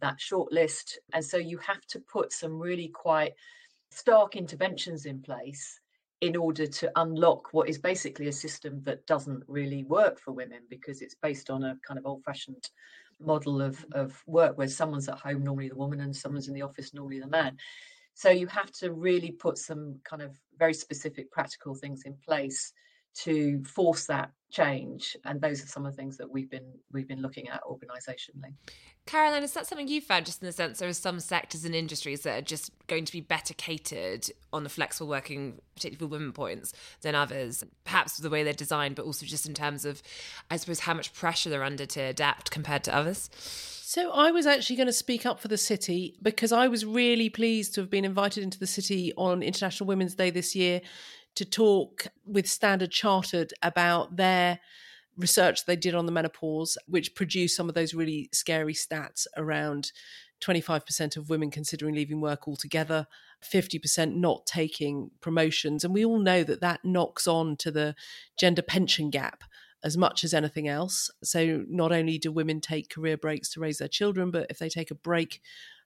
that 0.00 0.18
shortlist, 0.18 0.96
and 1.12 1.24
so 1.24 1.36
you 1.36 1.56
have 1.58 1.86
to 1.86 2.00
put 2.00 2.32
some 2.32 2.58
really 2.58 2.88
quite 2.88 3.32
stark 3.92 4.34
interventions 4.34 5.06
in 5.06 5.22
place 5.22 5.80
in 6.20 6.34
order 6.36 6.66
to 6.66 6.90
unlock 6.96 7.52
what 7.52 7.68
is 7.68 7.78
basically 7.78 8.26
a 8.26 8.32
system 8.32 8.82
that 8.82 9.06
doesn't 9.06 9.44
really 9.46 9.84
work 9.84 10.18
for 10.18 10.32
women 10.32 10.60
because 10.68 11.00
it's 11.00 11.14
based 11.22 11.48
on 11.48 11.62
a 11.62 11.78
kind 11.86 11.98
of 11.98 12.06
old-fashioned 12.06 12.70
model 13.20 13.60
of, 13.60 13.84
of 13.92 14.22
work 14.26 14.56
where 14.58 14.68
someone's 14.68 15.08
at 15.08 15.18
home, 15.18 15.42
normally 15.42 15.68
the 15.68 15.76
woman, 15.76 16.00
and 16.00 16.14
someone's 16.14 16.48
in 16.48 16.54
the 16.54 16.62
office, 16.62 16.94
normally 16.94 17.20
the 17.20 17.26
man. 17.26 17.56
So 18.14 18.30
you 18.30 18.46
have 18.46 18.70
to 18.72 18.92
really 18.92 19.32
put 19.32 19.58
some 19.58 19.96
kind 20.04 20.22
of 20.22 20.38
very 20.58 20.74
specific 20.74 21.30
practical 21.30 21.74
things 21.74 22.02
in 22.04 22.14
place 22.24 22.72
to 23.22 23.62
force 23.64 24.06
that 24.06 24.30
change 24.54 25.16
and 25.24 25.40
those 25.40 25.62
are 25.62 25.66
some 25.66 25.84
of 25.84 25.92
the 25.92 25.96
things 25.96 26.16
that 26.16 26.30
we've 26.30 26.48
been 26.48 26.66
we've 26.92 27.08
been 27.08 27.20
looking 27.20 27.48
at 27.48 27.60
organizationally. 27.64 28.54
Caroline 29.04 29.42
is 29.42 29.52
that 29.52 29.66
something 29.66 29.88
you 29.88 30.00
found 30.00 30.26
just 30.26 30.40
in 30.40 30.46
the 30.46 30.52
sense 30.52 30.78
there 30.78 30.88
are 30.88 30.92
some 30.92 31.18
sectors 31.18 31.64
and 31.64 31.74
industries 31.74 32.22
that 32.22 32.38
are 32.38 32.42
just 32.42 32.70
going 32.86 33.04
to 33.04 33.12
be 33.12 33.20
better 33.20 33.52
catered 33.54 34.26
on 34.52 34.62
the 34.62 34.70
flexible 34.70 35.08
working 35.08 35.60
particularly 35.74 35.98
for 35.98 36.06
women 36.06 36.32
points 36.32 36.72
than 37.02 37.16
others? 37.16 37.64
Perhaps 37.84 38.18
the 38.18 38.30
way 38.30 38.44
they're 38.44 38.52
designed 38.52 38.94
but 38.94 39.04
also 39.04 39.26
just 39.26 39.46
in 39.46 39.54
terms 39.54 39.84
of 39.84 40.02
i 40.50 40.56
suppose 40.56 40.80
how 40.80 40.94
much 40.94 41.12
pressure 41.12 41.50
they're 41.50 41.64
under 41.64 41.86
to 41.86 42.00
adapt 42.00 42.52
compared 42.52 42.84
to 42.84 42.94
others? 42.94 43.28
So 43.86 44.12
I 44.12 44.30
was 44.30 44.46
actually 44.46 44.76
going 44.76 44.86
to 44.86 44.92
speak 44.92 45.26
up 45.26 45.40
for 45.40 45.48
the 45.48 45.58
city 45.58 46.16
because 46.22 46.52
I 46.52 46.68
was 46.68 46.86
really 46.86 47.28
pleased 47.28 47.74
to 47.74 47.80
have 47.80 47.90
been 47.90 48.04
invited 48.04 48.42
into 48.42 48.58
the 48.58 48.66
city 48.66 49.12
on 49.16 49.42
International 49.42 49.86
Women's 49.86 50.14
Day 50.14 50.30
this 50.30 50.56
year 50.56 50.80
to 51.36 51.44
talk 51.44 52.06
with 52.24 52.48
Standard 52.48 52.90
Chartered 52.90 53.52
about 53.62 54.16
their 54.16 54.60
research 55.16 55.64
they 55.64 55.76
did 55.76 55.94
on 55.94 56.06
the 56.06 56.12
menopause, 56.12 56.76
which 56.86 57.14
produced 57.14 57.56
some 57.56 57.68
of 57.68 57.74
those 57.74 57.94
really 57.94 58.28
scary 58.32 58.74
stats 58.74 59.26
around 59.36 59.92
25% 60.42 61.16
of 61.16 61.30
women 61.30 61.50
considering 61.50 61.94
leaving 61.94 62.20
work 62.20 62.46
altogether, 62.46 63.06
50% 63.42 64.14
not 64.16 64.46
taking 64.46 65.10
promotions. 65.20 65.84
And 65.84 65.94
we 65.94 66.04
all 66.04 66.18
know 66.18 66.44
that 66.44 66.60
that 66.60 66.84
knocks 66.84 67.26
on 67.26 67.56
to 67.58 67.70
the 67.70 67.94
gender 68.38 68.62
pension 68.62 69.10
gap 69.10 69.44
as 69.82 69.96
much 69.96 70.24
as 70.24 70.34
anything 70.34 70.66
else. 70.66 71.10
So 71.22 71.64
not 71.68 71.92
only 71.92 72.18
do 72.18 72.32
women 72.32 72.60
take 72.60 72.90
career 72.90 73.16
breaks 73.16 73.50
to 73.50 73.60
raise 73.60 73.78
their 73.78 73.88
children, 73.88 74.30
but 74.30 74.46
if 74.50 74.58
they 74.58 74.68
take 74.68 74.90
a 74.90 74.96
break 74.96 75.40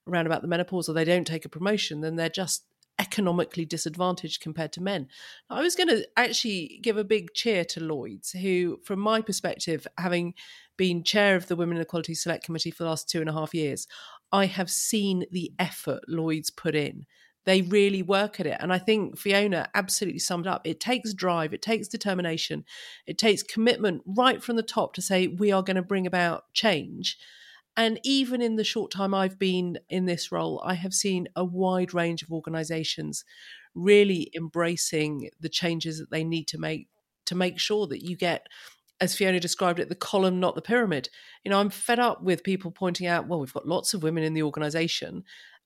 around 0.06 0.26
about 0.26 0.42
the 0.42 0.48
menopause 0.48 0.88
or 0.88 0.92
they 0.92 1.04
don't 1.04 1.26
take 1.26 1.44
a 1.44 1.50
promotion, 1.50 2.00
then 2.00 2.16
they're 2.16 2.28
just 2.28 2.64
economically 2.98 3.64
disadvantaged 3.64 4.40
compared 4.40 4.72
to 4.72 4.82
men. 4.82 5.08
I 5.48 5.62
was 5.62 5.74
going 5.74 5.88
to 5.88 6.06
actually 6.16 6.80
give 6.82 6.96
a 6.96 7.04
big 7.04 7.32
cheer 7.34 7.64
to 7.66 7.80
Lloyds, 7.80 8.32
who, 8.32 8.80
from 8.84 8.98
my 8.98 9.20
perspective, 9.20 9.86
having 9.96 10.34
been 10.76 11.04
chair 11.04 11.36
of 11.36 11.48
the 11.48 11.56
Women 11.56 11.76
in 11.76 11.82
Equality 11.82 12.14
Select 12.14 12.44
Committee 12.44 12.70
for 12.70 12.82
the 12.82 12.88
last 12.88 13.08
two 13.08 13.20
and 13.20 13.28
a 13.28 13.32
half 13.32 13.54
years, 13.54 13.86
I 14.32 14.46
have 14.46 14.70
seen 14.70 15.24
the 15.30 15.52
effort 15.58 16.02
Lloyds 16.08 16.50
put 16.50 16.74
in. 16.74 17.06
They 17.44 17.62
really 17.62 18.02
work 18.02 18.40
at 18.40 18.46
it. 18.46 18.58
And 18.60 18.72
I 18.72 18.78
think 18.78 19.16
Fiona 19.16 19.70
absolutely 19.74 20.18
summed 20.18 20.46
up. 20.46 20.66
It 20.66 20.80
takes 20.80 21.14
drive, 21.14 21.54
it 21.54 21.62
takes 21.62 21.88
determination, 21.88 22.64
it 23.06 23.16
takes 23.16 23.42
commitment 23.42 24.02
right 24.06 24.42
from 24.42 24.56
the 24.56 24.62
top 24.62 24.92
to 24.94 25.02
say, 25.02 25.28
we 25.28 25.50
are 25.50 25.62
going 25.62 25.76
to 25.76 25.82
bring 25.82 26.06
about 26.06 26.52
change. 26.52 27.16
And 27.78 28.00
even 28.02 28.42
in 28.42 28.56
the 28.56 28.64
short 28.64 28.90
time 28.90 29.14
I've 29.14 29.38
been 29.38 29.78
in 29.88 30.04
this 30.04 30.32
role, 30.32 30.60
I 30.64 30.74
have 30.74 30.92
seen 30.92 31.28
a 31.36 31.44
wide 31.44 31.94
range 31.94 32.24
of 32.24 32.32
organizations 32.32 33.24
really 33.72 34.32
embracing 34.34 35.30
the 35.38 35.48
changes 35.48 35.98
that 35.98 36.10
they 36.10 36.24
need 36.24 36.48
to 36.48 36.58
make 36.58 36.88
to 37.26 37.36
make 37.36 37.60
sure 37.60 37.86
that 37.86 38.02
you 38.02 38.16
get 38.16 38.48
as 39.00 39.14
Fiona 39.14 39.38
described 39.38 39.78
it, 39.78 39.88
the 39.88 39.94
column, 39.94 40.40
not 40.40 40.56
the 40.56 40.62
pyramid. 40.62 41.08
You 41.44 41.52
know, 41.52 41.60
I'm 41.60 41.70
fed 41.70 42.00
up 42.00 42.20
with 42.20 42.42
people 42.42 42.72
pointing 42.72 43.06
out, 43.06 43.28
well, 43.28 43.38
we've 43.38 43.52
got 43.52 43.68
lots 43.68 43.94
of 43.94 44.02
women 44.02 44.24
in 44.24 44.34
the 44.34 44.42
organization. 44.42 45.22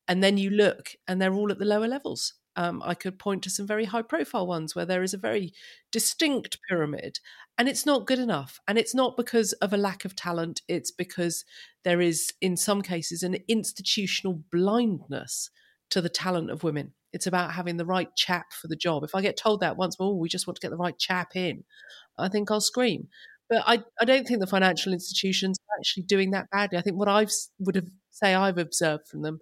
And 0.06 0.22
then 0.22 0.36
you 0.36 0.50
look 0.50 0.90
and 1.08 1.18
they're 1.18 1.32
all 1.32 1.50
at 1.50 1.58
the 1.58 1.64
lower 1.64 1.88
levels. 1.88 2.34
Um, 2.56 2.82
I 2.84 2.92
could 2.92 3.18
point 3.18 3.42
to 3.44 3.50
some 3.50 3.66
very 3.66 3.86
high 3.86 4.02
profile 4.02 4.46
ones 4.46 4.74
where 4.74 4.84
there 4.84 5.02
is 5.02 5.14
a 5.14 5.18
very 5.18 5.54
distinct 5.90 6.58
pyramid 6.68 7.20
and 7.58 7.68
it's 7.68 7.86
not 7.86 8.06
good 8.06 8.18
enough. 8.18 8.60
And 8.66 8.78
it's 8.78 8.94
not 8.94 9.16
because 9.16 9.52
of 9.54 9.72
a 9.72 9.76
lack 9.76 10.04
of 10.04 10.16
talent, 10.16 10.62
it's 10.68 10.90
because 10.90 11.44
there 11.84 12.00
is, 12.00 12.32
in 12.40 12.56
some 12.56 12.82
cases, 12.82 13.22
an 13.22 13.36
institutional 13.48 14.42
blindness 14.50 15.50
to 15.90 16.00
the 16.00 16.08
talent 16.08 16.50
of 16.50 16.64
women. 16.64 16.94
It's 17.12 17.26
about 17.26 17.52
having 17.52 17.76
the 17.76 17.84
right 17.84 18.08
chap 18.16 18.52
for 18.52 18.68
the 18.68 18.76
job. 18.76 19.04
If 19.04 19.14
I 19.14 19.20
get 19.20 19.36
told 19.36 19.60
that 19.60 19.76
once, 19.76 19.98
well, 19.98 20.16
we 20.16 20.28
just 20.28 20.46
want 20.46 20.56
to 20.56 20.60
get 20.60 20.70
the 20.70 20.76
right 20.76 20.98
chap 20.98 21.36
in, 21.36 21.64
I 22.18 22.28
think 22.28 22.50
I'll 22.50 22.60
scream. 22.60 23.08
But 23.50 23.64
I, 23.66 23.82
I 24.00 24.06
don't 24.06 24.26
think 24.26 24.40
the 24.40 24.46
financial 24.46 24.94
institutions 24.94 25.58
are 25.68 25.78
actually 25.78 26.04
doing 26.04 26.30
that 26.30 26.48
badly. 26.50 26.78
I 26.78 26.80
think 26.80 26.96
what 26.96 27.08
I 27.08 27.26
would 27.58 27.74
have 27.74 27.88
say 28.10 28.34
I've 28.34 28.58
observed 28.58 29.08
from 29.08 29.22
them 29.22 29.40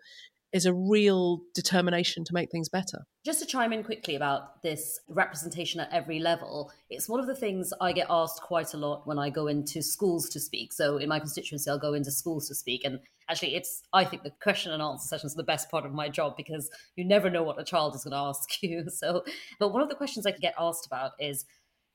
is 0.52 0.66
a 0.66 0.74
real 0.74 1.42
determination 1.54 2.24
to 2.24 2.34
make 2.34 2.50
things 2.50 2.68
better. 2.68 3.06
Just 3.24 3.40
to 3.40 3.46
chime 3.46 3.72
in 3.72 3.84
quickly 3.84 4.16
about 4.16 4.62
this 4.62 4.98
representation 5.08 5.80
at 5.80 5.92
every 5.92 6.18
level, 6.18 6.72
it's 6.88 7.08
one 7.08 7.20
of 7.20 7.26
the 7.26 7.34
things 7.34 7.72
I 7.80 7.92
get 7.92 8.06
asked 8.10 8.42
quite 8.42 8.74
a 8.74 8.76
lot 8.76 9.06
when 9.06 9.18
I 9.18 9.30
go 9.30 9.46
into 9.46 9.82
schools 9.82 10.28
to 10.30 10.40
speak. 10.40 10.72
So 10.72 10.96
in 10.96 11.08
my 11.08 11.20
constituency, 11.20 11.70
I'll 11.70 11.78
go 11.78 11.94
into 11.94 12.10
schools 12.10 12.48
to 12.48 12.54
speak. 12.54 12.84
And 12.84 12.98
actually, 13.28 13.54
it's, 13.54 13.82
I 13.92 14.04
think 14.04 14.24
the 14.24 14.32
question 14.42 14.72
and 14.72 14.82
answer 14.82 15.06
sessions 15.06 15.34
are 15.34 15.36
the 15.36 15.44
best 15.44 15.70
part 15.70 15.86
of 15.86 15.92
my 15.92 16.08
job 16.08 16.36
because 16.36 16.68
you 16.96 17.04
never 17.04 17.30
know 17.30 17.42
what 17.42 17.60
a 17.60 17.64
child 17.64 17.94
is 17.94 18.04
going 18.04 18.12
to 18.12 18.18
ask 18.18 18.62
you. 18.62 18.86
So, 18.90 19.24
but 19.58 19.72
one 19.72 19.82
of 19.82 19.88
the 19.88 19.94
questions 19.94 20.26
I 20.26 20.32
get 20.32 20.54
asked 20.58 20.86
about 20.86 21.12
is, 21.18 21.44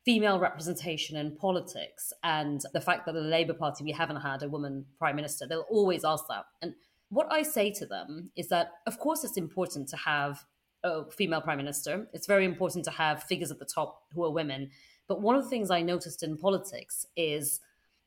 female 0.06 0.39
representation 0.39 1.18
in 1.18 1.36
politics 1.36 2.13
and 2.24 2.62
the 2.74 2.80
fact 2.80 3.08
that 3.08 3.13
the 3.13 3.22
Labour 3.22 3.56
Party, 3.56 3.84
we 3.84 3.91
haven't 3.91 4.22
had 4.22 4.44
a 4.44 4.48
woman 4.48 4.86
prime 5.00 5.15
minister. 5.15 5.48
They'll 5.48 5.65
always 5.70 6.06
ask 6.06 6.26
that. 6.30 6.46
And 6.62 6.76
what 7.15 7.32
I 7.32 7.43
say 7.43 7.71
to 7.71 7.86
them 7.86 8.30
is 8.36 8.49
that, 8.49 8.73
of 8.86 8.99
course, 8.99 9.23
it's 9.23 9.38
important 9.38 9.88
to 9.89 9.95
have 9.95 10.43
a 10.84 11.10
female 11.10 11.39
prime 11.39 11.58
minister. 11.58 12.10
It's 12.12 12.28
very 12.28 12.43
important 12.43 12.84
to 12.86 12.91
have 12.91 13.23
figures 13.23 13.51
at 13.51 13.58
the 13.58 13.65
top 13.65 14.04
who 14.13 14.25
are 14.25 14.32
women. 14.32 14.69
But 15.08 15.21
one 15.21 15.38
of 15.38 15.43
the 15.43 15.49
things 15.49 15.71
I 15.71 15.82
noticed 15.82 16.23
in 16.23 16.38
politics 16.38 17.06
is 17.15 17.62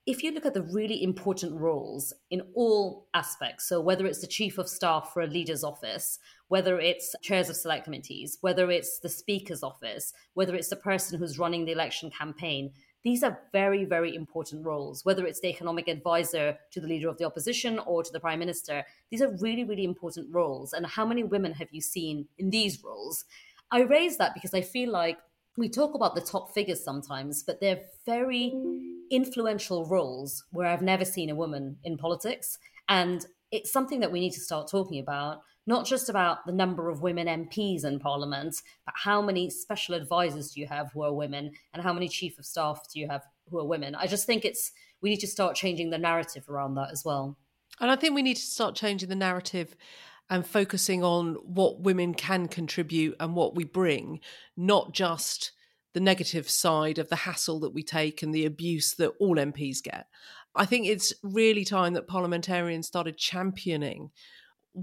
if 0.05 0.23
you 0.23 0.31
look 0.33 0.45
at 0.45 0.53
the 0.53 0.63
really 0.63 1.03
important 1.03 1.59
roles 1.59 2.13
in 2.31 2.43
all 2.55 3.09
aspects, 3.15 3.67
so 3.67 3.81
whether 3.81 4.05
it's 4.05 4.21
the 4.21 4.27
chief 4.27 4.59
of 4.59 4.69
staff 4.69 5.11
for 5.15 5.23
a 5.23 5.27
leader's 5.27 5.65
office, 5.65 6.19
whether 6.49 6.79
it's 6.79 7.15
chairs 7.23 7.49
of 7.49 7.57
select 7.57 7.85
committees, 7.85 8.37
whether 8.43 8.71
it's 8.71 8.99
the 8.99 9.09
speaker's 9.09 9.63
office, 9.63 10.13
whether 10.35 10.55
it's 10.55 10.69
the 10.69 10.77
person 10.77 11.19
who's 11.19 11.39
running 11.39 11.65
the 11.65 11.73
election 11.73 12.11
campaign, 12.11 12.73
these 13.09 13.23
are 13.23 13.41
very, 13.53 13.85
very 13.87 14.15
important 14.15 14.67
roles, 14.67 15.05
whether 15.05 15.27
it's 15.27 15.41
the 15.41 15.49
economic 15.49 15.89
advisor 15.89 16.59
to 16.71 16.81
the 16.81 16.87
leader 16.87 17.09
of 17.09 17.17
the 17.17 17.25
opposition 17.25 17.79
or 17.81 18.03
to 18.03 18.13
the 18.13 18.21
prime 18.21 18.39
minister. 18.39 18.85
These 19.11 19.23
are 19.23 19.35
really, 19.41 19.65
really 19.65 19.85
important 19.85 20.29
roles. 20.31 20.75
And 20.75 20.85
how 20.85 21.07
many 21.07 21.25
women 21.25 21.53
have 21.55 21.69
you 21.71 21.81
seen 21.81 22.27
in 22.37 22.51
these 22.51 22.85
roles? 22.85 23.25
I 23.71 23.81
raise 23.81 24.19
that 24.19 24.35
because 24.35 24.53
I 24.53 24.61
feel 24.61 24.91
like 24.91 25.19
we 25.57 25.71
talk 25.71 25.95
about 25.95 26.15
the 26.15 26.21
top 26.21 26.53
figures 26.53 26.85
sometimes, 26.85 27.43
but 27.43 27.61
they're 27.61 27.81
very 28.05 28.53
influential 29.11 29.87
roles 29.87 30.45
where 30.51 30.69
I've 30.69 30.83
never 30.83 31.07
seen 31.07 31.31
a 31.31 31.35
woman 31.35 31.79
in 31.85 31.97
politics. 31.97 32.59
And 32.91 33.27
it's 33.51 33.73
something 33.73 34.01
that 34.01 34.13
we 34.13 34.21
need 34.21 34.35
to 34.35 34.41
start 34.41 34.71
talking 34.71 35.01
about 35.01 35.41
not 35.69 35.85
just 35.85 36.09
about 36.09 36.47
the 36.47 36.53
number 36.53 36.89
of 36.89 37.03
women 37.03 37.27
MPs 37.27 37.85
in 37.85 38.01
Parliament, 38.01 38.57
but 38.87 38.95
how 38.97 39.21
many 39.21 39.51
special 39.51 39.95
advisors 39.95 40.53
do 40.53 40.61
you 40.63 40.67
have 40.67 40.91
who 40.93 41.03
are 41.03 41.13
women, 41.13 41.53
and 41.75 41.83
how 41.83 41.93
many 41.93 42.09
chief 42.09 42.39
of 42.39 42.47
staff 42.47 42.89
do 42.91 42.99
you 42.99 43.07
have 43.07 43.23
who 43.51 43.59
are 43.59 43.67
women? 43.67 43.95
I 43.95 44.07
just 44.07 44.25
think 44.25 44.47
it's 44.47 44.73
we 45.03 45.11
need 45.11 45.21
to 45.21 45.27
start 45.27 45.57
changing 45.57 45.91
the 45.91 45.99
narrative 45.99 46.49
around 46.49 46.77
that 46.77 46.91
as 46.91 47.05
well. 47.05 47.37
And 47.81 47.91
I 47.91 47.97
think 47.97 48.15
we 48.15 48.23
need 48.23 48.39
to 48.39 48.43
start 48.43 48.77
changing 48.77 49.11
the 49.11 49.15
narrative 49.15 49.77
and 50.31 50.47
focusing 50.47 51.05
on 51.05 51.35
what 51.45 51.81
women 51.81 52.15
can 52.15 52.49
contribute 52.49 53.17
and 53.21 53.37
what 53.37 53.55
we 53.55 53.65
bring, 53.65 54.21
not 54.57 54.95
just 54.95 55.53
the 55.93 56.01
negative 56.01 56.49
side 56.49 56.99
of 56.99 57.11
the 57.11 57.17
hassle 57.17 57.61
that 57.61 57.75
we 57.75 57.83
take 57.83 58.23
and 58.23 58.35
the 58.35 58.47
abuse 58.47 58.95
that 58.95 59.13
all 59.21 59.37
MPs 59.37 59.83
get. 59.83 60.07
I 60.55 60.65
think 60.65 60.87
it's 60.87 61.13
really 61.23 61.67
time 61.67 61.93
that 61.93 62.09
parliamentarians 62.09 62.87
started 62.87 63.19
championing 63.19 64.11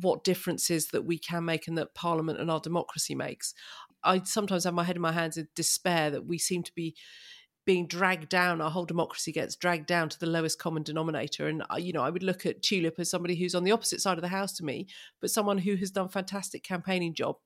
what 0.01 0.23
differences 0.23 0.87
that 0.87 1.05
we 1.05 1.17
can 1.17 1.45
make 1.45 1.67
and 1.67 1.77
that 1.77 1.95
Parliament 1.95 2.39
and 2.39 2.51
our 2.51 2.59
democracy 2.59 3.15
makes. 3.15 3.53
I 4.03 4.21
sometimes 4.23 4.65
have 4.65 4.73
my 4.73 4.83
head 4.83 4.95
in 4.95 5.01
my 5.01 5.11
hands 5.11 5.37
in 5.37 5.47
despair 5.55 6.11
that 6.11 6.25
we 6.25 6.37
seem 6.37 6.63
to 6.63 6.71
be 6.75 6.95
being 7.65 7.87
dragged 7.87 8.29
down 8.29 8.61
our 8.61 8.69
whole 8.69 8.85
democracy 8.85 9.31
gets 9.31 9.55
dragged 9.55 9.87
down 9.87 10.07
to 10.07 10.19
the 10.19 10.27
lowest 10.27 10.59
common 10.59 10.83
denominator 10.83 11.47
and 11.47 11.63
uh, 11.71 11.77
you 11.77 11.91
know 11.91 12.03
i 12.03 12.11
would 12.11 12.21
look 12.21 12.45
at 12.45 12.61
tulip 12.61 12.99
as 12.99 13.09
somebody 13.09 13.35
who's 13.35 13.55
on 13.55 13.63
the 13.63 13.71
opposite 13.71 13.99
side 13.99 14.19
of 14.19 14.21
the 14.21 14.27
house 14.27 14.53
to 14.53 14.63
me 14.63 14.87
but 15.19 15.31
someone 15.31 15.57
who 15.57 15.75
has 15.75 15.89
done 15.89 16.07
fantastic 16.07 16.63
campaigning 16.63 17.13
job 17.13 17.37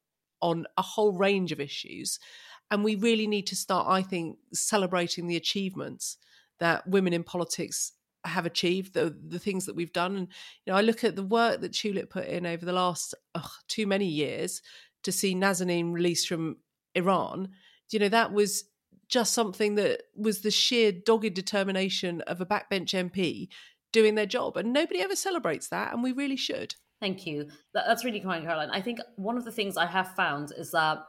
on 0.42 0.66
a 0.78 0.82
whole 0.82 1.14
range 1.14 1.54
of 1.54 1.60
issues 1.62 2.20
and 2.70 2.84
we 2.84 2.96
really 2.96 3.28
need 3.28 3.48
to 3.48 3.56
start 3.56 3.88
i 3.88 4.02
think 4.02 4.38
celebrating 4.54 5.28
the 5.28 5.38
achievements 5.38 6.18
that 6.60 6.86
women 6.86 7.14
in 7.14 7.24
politics 7.24 7.94
have 8.26 8.46
achieved 8.46 8.94
the 8.94 9.16
the 9.28 9.40
things 9.40 9.66
that 9.66 9.76
we've 9.76 9.94
done. 9.94 10.16
And 10.16 10.28
you 10.66 10.72
know 10.72 10.78
I 10.78 10.82
look 10.82 11.04
at 11.04 11.16
the 11.16 11.24
work 11.24 11.62
that 11.62 11.74
Tulip 11.74 12.10
put 12.10 12.28
in 12.28 12.46
over 12.46 12.66
the 12.66 12.74
last 12.74 13.16
ugh, 13.36 13.52
too 13.68 13.88
many 13.88 14.08
years 14.08 14.62
to 15.04 15.12
see 15.12 15.34
Nazanin 15.36 15.94
released 15.94 16.28
from 16.28 16.58
Iran 16.96 17.50
you 17.92 18.00
know 18.00 18.10
that 18.10 18.32
was 18.32 18.66
just 19.08 19.34
something 19.34 19.76
that 19.76 20.04
was 20.16 20.42
the 20.42 20.52
sheer 20.52 20.92
dogged 20.92 21.34
determination 21.34 22.22
of 22.22 22.42
a 22.42 22.46
backbench 22.46 22.94
MP 22.94 23.48
doing 23.92 24.16
their 24.16 24.28
job. 24.28 24.56
And 24.56 24.72
nobody 24.72 25.02
ever 25.02 25.16
celebrates 25.16 25.70
that 25.70 25.94
and 25.94 26.04
we 26.04 26.12
really 26.12 26.36
should. 26.36 26.76
Thank 27.00 27.26
you. 27.26 27.48
That's 27.74 28.06
really 28.06 28.20
kind 28.20 28.44
caroline. 28.46 28.70
I 28.70 28.82
think 28.82 29.00
one 29.16 29.38
of 29.38 29.46
the 29.46 29.52
things 29.52 29.78
i 29.78 29.86
have 29.86 30.14
found 30.16 30.52
is 30.56 30.72
that 30.72 31.00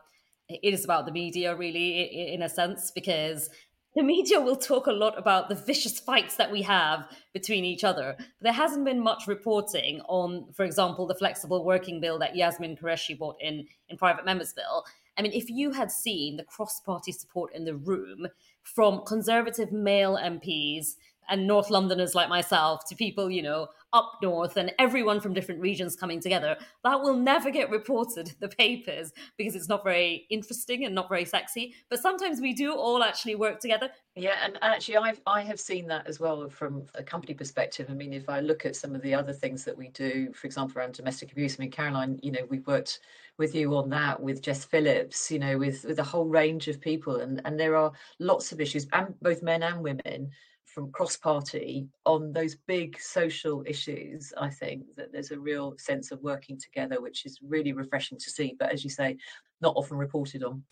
it 0.49 0.73
is 0.73 0.85
about 0.85 1.05
the 1.05 1.13
media 1.13 1.55
really 1.55 2.33
in 2.33 2.43
a 2.43 2.49
sense 2.49 2.91
because 2.91 3.51
the 3.95 4.03
media 4.03 4.41
will 4.41 4.57
talk 4.57 4.87
a 4.87 4.93
lot 4.93 5.19
about 5.19 5.49
the 5.49 5.55
vicious 5.55 5.99
fights 5.99 6.37
that 6.37 6.53
we 6.53 6.63
have 6.63 7.09
between 7.33 7.65
each 7.65 7.83
other. 7.83 8.15
But 8.17 8.27
there 8.41 8.53
hasn't 8.53 8.85
been 8.85 9.01
much 9.01 9.27
reporting 9.27 10.01
on, 10.09 10.47
for 10.53 10.65
example, 10.65 11.07
the 11.07 11.15
flexible 11.15 11.65
working 11.65 12.01
bill 12.01 12.19
that 12.21 12.37
Yasmin 12.37 12.77
Qureshi 12.77 13.19
brought 13.19 13.37
in 13.41 13.67
in 13.89 13.97
private 13.97 14.25
members 14.25 14.53
bill. 14.53 14.85
I 15.19 15.23
mean, 15.23 15.33
if 15.33 15.51
you 15.51 15.73
had 15.73 15.91
seen 15.91 16.37
the 16.37 16.45
cross-party 16.45 17.13
support 17.13 17.53
in 17.55 17.65
the 17.65 17.75
room 17.75 18.29
from 18.63 19.05
conservative 19.05 19.73
male 19.73 20.17
MPs 20.17 20.95
and 21.31 21.47
North 21.47 21.71
Londoners 21.71 22.15
like 22.15 22.29
myself 22.29 22.85
to 22.89 22.97
people, 22.97 23.31
you 23.31 23.43
know, 23.43 23.69
up 23.93 24.19
north 24.23 24.57
and 24.57 24.73
everyone 24.79 25.21
from 25.21 25.35
different 25.35 25.61
regions 25.61 25.97
coming 25.97 26.21
together, 26.21 26.57
that 26.85 27.01
will 27.01 27.17
never 27.17 27.51
get 27.51 27.71
reported 27.71 28.29
in 28.29 28.35
the 28.41 28.49
papers 28.49 29.13
because 29.37 29.55
it's 29.55 29.69
not 29.69 29.83
very 29.83 30.27
interesting 30.31 30.85
and 30.85 30.95
not 30.95 31.09
very 31.09 31.25
sexy. 31.25 31.75
But 31.89 32.01
sometimes 32.01 32.41
we 32.41 32.53
do 32.53 32.75
all 32.75 33.03
actually 33.03 33.35
work 33.35 33.61
together. 33.61 33.91
Yeah, 34.17 34.37
and 34.45 34.59
actually, 34.63 34.97
I've 34.97 35.21
I 35.27 35.43
have 35.43 35.61
seen 35.61 35.87
that 35.89 36.07
as 36.07 36.19
well 36.21 36.49
from 36.49 36.85
a 36.95 37.03
company 37.03 37.35
perspective. 37.35 37.87
I 37.89 37.95
mean, 37.95 38.13
if 38.13 38.29
I 38.29 38.41
look 38.41 38.67
at 38.67 38.77
some 38.77 38.95
of 38.95 39.03
the 39.03 39.15
other 39.15 39.33
things 39.33 39.65
that 39.65 39.77
we 39.77 39.89
do, 39.89 40.33
for 40.33 40.47
example, 40.47 40.79
around 40.79 40.95
domestic 40.95 41.33
abuse. 41.33 41.57
I 41.59 41.63
mean, 41.63 41.71
Caroline, 41.71 42.19
you 42.23 42.33
know, 42.33 42.45
we've 42.49 42.67
worked 42.67 43.01
with 43.39 43.55
you 43.55 43.75
on 43.77 43.89
that 43.91 44.21
with 44.21 44.43
Jess 44.43 44.65
Phillips, 44.65 45.31
you 45.31 45.39
know, 45.39 45.57
with 45.59 45.85
with 45.85 45.99
a 45.99 46.05
whole 46.05 46.27
range 46.27 46.69
of 46.69 46.81
people, 46.81 47.17
and 47.17 47.41
and 47.45 47.59
there 47.59 47.77
are 47.77 47.93
lots 48.19 48.53
of 48.53 48.61
issues, 48.61 48.87
and 48.93 49.15
both 49.21 49.43
men 49.43 49.63
and 49.63 49.83
women 49.83 50.31
from 50.75 50.91
cross 50.93 51.17
party 51.17 51.89
on 52.07 52.33
those 52.33 52.55
big 52.55 53.01
social 53.01 53.63
issues, 53.67 54.33
I 54.39 54.51
think 54.51 54.95
that 54.97 55.13
there's 55.13 55.31
a 55.31 55.39
real 55.39 55.75
sense 55.79 56.11
of 56.11 56.23
working 56.23 56.59
together, 56.59 57.01
which 57.01 57.27
is 57.27 57.39
really 57.43 57.73
refreshing 57.73 58.19
to 58.19 58.31
see. 58.31 58.57
But 58.59 58.73
as 58.73 58.85
you 58.85 58.91
say, 58.91 59.17
not 59.61 59.75
often 59.77 59.97
reported 59.97 60.43
on. 60.43 60.63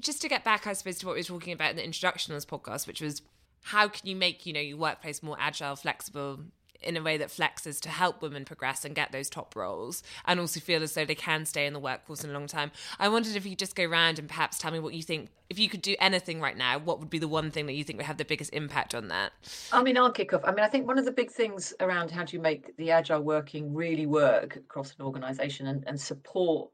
Just 0.00 0.22
to 0.22 0.28
get 0.28 0.44
back, 0.44 0.66
I 0.66 0.72
suppose, 0.72 0.98
to 0.98 1.06
what 1.06 1.14
we 1.14 1.20
were 1.20 1.24
talking 1.24 1.52
about 1.52 1.70
in 1.70 1.76
the 1.76 1.84
introduction 1.84 2.32
of 2.32 2.36
this 2.36 2.46
podcast, 2.46 2.86
which 2.86 3.00
was 3.00 3.22
how 3.62 3.88
can 3.88 4.06
you 4.08 4.16
make 4.16 4.46
you 4.46 4.52
know 4.52 4.60
your 4.60 4.78
workplace 4.78 5.22
more 5.22 5.36
agile, 5.38 5.76
flexible, 5.76 6.40
in 6.82 6.96
a 6.96 7.02
way 7.02 7.16
that 7.16 7.28
flexes 7.28 7.80
to 7.80 7.88
help 7.88 8.22
women 8.22 8.44
progress 8.44 8.84
and 8.84 8.94
get 8.94 9.12
those 9.12 9.28
top 9.28 9.54
roles 9.56 10.02
and 10.24 10.40
also 10.40 10.60
feel 10.60 10.82
as 10.82 10.94
though 10.94 11.04
they 11.04 11.14
can 11.14 11.44
stay 11.44 11.66
in 11.66 11.72
the 11.72 11.80
workforce 11.80 12.24
in 12.24 12.30
a 12.30 12.32
long 12.32 12.46
time. 12.46 12.70
I 12.98 13.08
wondered 13.08 13.36
if 13.36 13.46
you 13.46 13.56
just 13.56 13.74
go 13.74 13.84
around 13.84 14.18
and 14.18 14.28
perhaps 14.28 14.58
tell 14.58 14.70
me 14.70 14.78
what 14.78 14.94
you 14.94 15.02
think, 15.02 15.30
if 15.48 15.58
you 15.58 15.68
could 15.68 15.82
do 15.82 15.96
anything 16.00 16.40
right 16.40 16.56
now, 16.56 16.78
what 16.78 17.00
would 17.00 17.10
be 17.10 17.18
the 17.18 17.28
one 17.28 17.50
thing 17.50 17.66
that 17.66 17.74
you 17.74 17.84
think 17.84 17.98
would 17.98 18.06
have 18.06 18.18
the 18.18 18.24
biggest 18.24 18.52
impact 18.52 18.94
on 18.94 19.08
that? 19.08 19.32
I 19.72 19.82
mean, 19.82 19.96
I'll 19.96 20.12
kick 20.12 20.32
off. 20.32 20.42
I 20.44 20.52
mean, 20.52 20.64
I 20.64 20.68
think 20.68 20.86
one 20.86 20.98
of 20.98 21.04
the 21.04 21.12
big 21.12 21.30
things 21.30 21.74
around 21.80 22.10
how 22.10 22.24
do 22.24 22.36
you 22.36 22.42
make 22.42 22.76
the 22.76 22.90
agile 22.90 23.22
working 23.22 23.74
really 23.74 24.06
work 24.06 24.56
across 24.56 24.94
an 24.98 25.04
organization 25.04 25.66
and, 25.66 25.84
and 25.86 26.00
support 26.00 26.70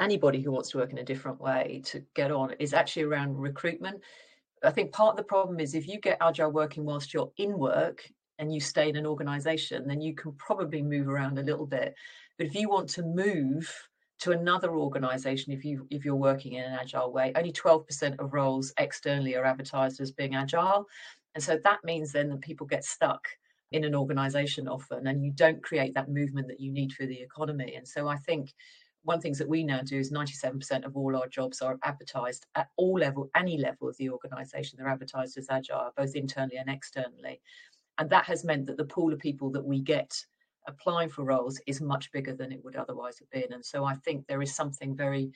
anybody 0.00 0.40
who 0.40 0.52
wants 0.52 0.70
to 0.70 0.78
work 0.78 0.92
in 0.92 0.98
a 0.98 1.04
different 1.04 1.40
way 1.40 1.82
to 1.84 2.04
get 2.14 2.30
on 2.30 2.52
is 2.58 2.72
actually 2.72 3.02
around 3.02 3.36
recruitment. 3.36 4.00
I 4.62 4.70
think 4.70 4.92
part 4.92 5.12
of 5.12 5.16
the 5.16 5.22
problem 5.22 5.60
is 5.60 5.74
if 5.74 5.86
you 5.86 6.00
get 6.00 6.18
agile 6.20 6.50
working 6.50 6.84
whilst 6.84 7.14
you're 7.14 7.30
in 7.36 7.58
work, 7.58 8.10
and 8.38 8.52
you 8.52 8.60
stay 8.60 8.88
in 8.88 8.96
an 8.96 9.06
organization, 9.06 9.86
then 9.86 10.00
you 10.00 10.14
can 10.14 10.32
probably 10.32 10.82
move 10.82 11.08
around 11.08 11.38
a 11.38 11.42
little 11.42 11.66
bit. 11.66 11.94
But 12.36 12.46
if 12.46 12.54
you 12.54 12.68
want 12.68 12.88
to 12.90 13.02
move 13.02 13.70
to 14.20 14.32
another 14.32 14.76
organization, 14.76 15.52
if 15.52 15.64
you 15.64 15.86
if 15.90 16.04
you're 16.04 16.16
working 16.16 16.54
in 16.54 16.64
an 16.64 16.78
agile 16.78 17.12
way, 17.12 17.32
only 17.36 17.52
12% 17.52 18.18
of 18.18 18.32
roles 18.32 18.72
externally 18.78 19.36
are 19.36 19.44
advertised 19.44 20.00
as 20.00 20.12
being 20.12 20.34
agile. 20.34 20.86
And 21.34 21.42
so 21.42 21.58
that 21.64 21.84
means 21.84 22.12
then 22.12 22.28
that 22.30 22.40
people 22.40 22.66
get 22.66 22.84
stuck 22.84 23.28
in 23.70 23.84
an 23.84 23.94
organization 23.94 24.66
often 24.66 25.06
and 25.06 25.22
you 25.22 25.30
don't 25.30 25.62
create 25.62 25.94
that 25.94 26.08
movement 26.08 26.48
that 26.48 26.60
you 26.60 26.72
need 26.72 26.92
for 26.92 27.06
the 27.06 27.20
economy. 27.20 27.74
And 27.74 27.86
so 27.86 28.08
I 28.08 28.16
think 28.16 28.54
one 29.02 29.20
things 29.20 29.38
that 29.38 29.48
we 29.48 29.62
now 29.62 29.80
do 29.80 29.98
is 29.98 30.10
97% 30.10 30.84
of 30.84 30.96
all 30.96 31.16
our 31.16 31.28
jobs 31.28 31.62
are 31.62 31.78
advertised 31.82 32.46
at 32.54 32.68
all 32.76 32.98
level, 32.98 33.30
any 33.34 33.56
level 33.56 33.88
of 33.88 33.96
the 33.96 34.10
organization. 34.10 34.76
They're 34.78 34.88
advertised 34.88 35.38
as 35.38 35.48
agile, 35.50 35.92
both 35.96 36.14
internally 36.14 36.56
and 36.56 36.68
externally. 36.68 37.40
And 37.98 38.08
that 38.10 38.24
has 38.24 38.44
meant 38.44 38.66
that 38.66 38.76
the 38.76 38.84
pool 38.84 39.12
of 39.12 39.18
people 39.18 39.50
that 39.50 39.64
we 39.64 39.80
get 39.80 40.14
applying 40.66 41.08
for 41.08 41.24
roles 41.24 41.60
is 41.66 41.80
much 41.80 42.12
bigger 42.12 42.34
than 42.34 42.52
it 42.52 42.62
would 42.64 42.76
otherwise 42.76 43.18
have 43.18 43.30
been. 43.30 43.52
And 43.52 43.64
so 43.64 43.84
I 43.84 43.94
think 43.94 44.26
there 44.26 44.42
is 44.42 44.54
something 44.54 44.94
very 44.94 45.32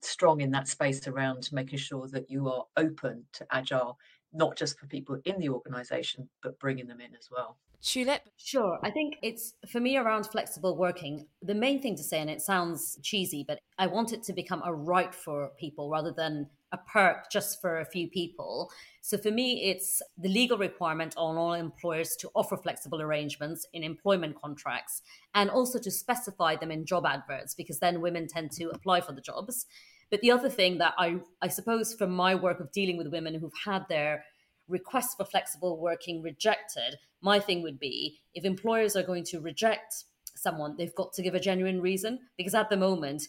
strong 0.00 0.40
in 0.40 0.50
that 0.52 0.68
space 0.68 1.06
around 1.08 1.48
making 1.52 1.78
sure 1.78 2.08
that 2.08 2.30
you 2.30 2.48
are 2.48 2.64
open 2.76 3.24
to 3.32 3.46
agile, 3.50 3.98
not 4.32 4.56
just 4.56 4.78
for 4.78 4.86
people 4.86 5.18
in 5.24 5.38
the 5.38 5.48
organization, 5.48 6.28
but 6.42 6.58
bringing 6.58 6.86
them 6.86 7.00
in 7.00 7.14
as 7.18 7.28
well. 7.30 7.56
Tulip? 7.82 8.22
Sure. 8.36 8.78
I 8.82 8.90
think 8.90 9.16
it's 9.22 9.54
for 9.68 9.80
me 9.80 9.96
around 9.96 10.26
flexible 10.26 10.76
working, 10.76 11.26
the 11.42 11.54
main 11.54 11.80
thing 11.80 11.96
to 11.96 12.02
say, 12.02 12.20
and 12.20 12.30
it 12.30 12.40
sounds 12.40 12.98
cheesy, 13.02 13.44
but 13.46 13.58
I 13.78 13.86
want 13.86 14.12
it 14.12 14.22
to 14.24 14.32
become 14.32 14.62
a 14.64 14.74
right 14.74 15.14
for 15.14 15.50
people 15.58 15.90
rather 15.90 16.12
than 16.12 16.48
a 16.72 16.78
perk 16.78 17.30
just 17.30 17.60
for 17.60 17.80
a 17.80 17.84
few 17.84 18.08
people. 18.08 18.70
So 19.02 19.16
for 19.16 19.30
me, 19.30 19.70
it's 19.70 20.02
the 20.18 20.28
legal 20.28 20.58
requirement 20.58 21.14
on 21.16 21.36
all 21.36 21.52
employers 21.52 22.16
to 22.16 22.30
offer 22.34 22.56
flexible 22.56 23.00
arrangements 23.00 23.66
in 23.72 23.84
employment 23.84 24.36
contracts 24.40 25.02
and 25.34 25.48
also 25.48 25.78
to 25.78 25.90
specify 25.90 26.56
them 26.56 26.70
in 26.70 26.84
job 26.84 27.06
adverts 27.06 27.54
because 27.54 27.78
then 27.78 28.00
women 28.00 28.26
tend 28.26 28.50
to 28.52 28.70
apply 28.70 29.00
for 29.00 29.12
the 29.12 29.20
jobs. 29.20 29.66
But 30.10 30.20
the 30.20 30.30
other 30.30 30.48
thing 30.48 30.78
that 30.78 30.94
I, 30.98 31.16
I 31.40 31.48
suppose 31.48 31.94
from 31.94 32.10
my 32.10 32.34
work 32.34 32.60
of 32.60 32.72
dealing 32.72 32.96
with 32.96 33.12
women 33.12 33.34
who've 33.34 33.52
had 33.64 33.86
their 33.88 34.24
requests 34.68 35.14
for 35.14 35.24
flexible 35.24 35.78
working 35.78 36.22
rejected, 36.22 36.96
my 37.20 37.38
thing 37.38 37.62
would 37.62 37.78
be 37.78 38.18
if 38.34 38.44
employers 38.44 38.96
are 38.96 39.02
going 39.02 39.24
to 39.24 39.40
reject 39.40 40.04
someone, 40.34 40.76
they've 40.76 40.94
got 40.94 41.12
to 41.14 41.22
give 41.22 41.34
a 41.34 41.40
genuine 41.40 41.80
reason 41.80 42.20
because 42.36 42.54
at 42.54 42.70
the 42.70 42.76
moment, 42.76 43.22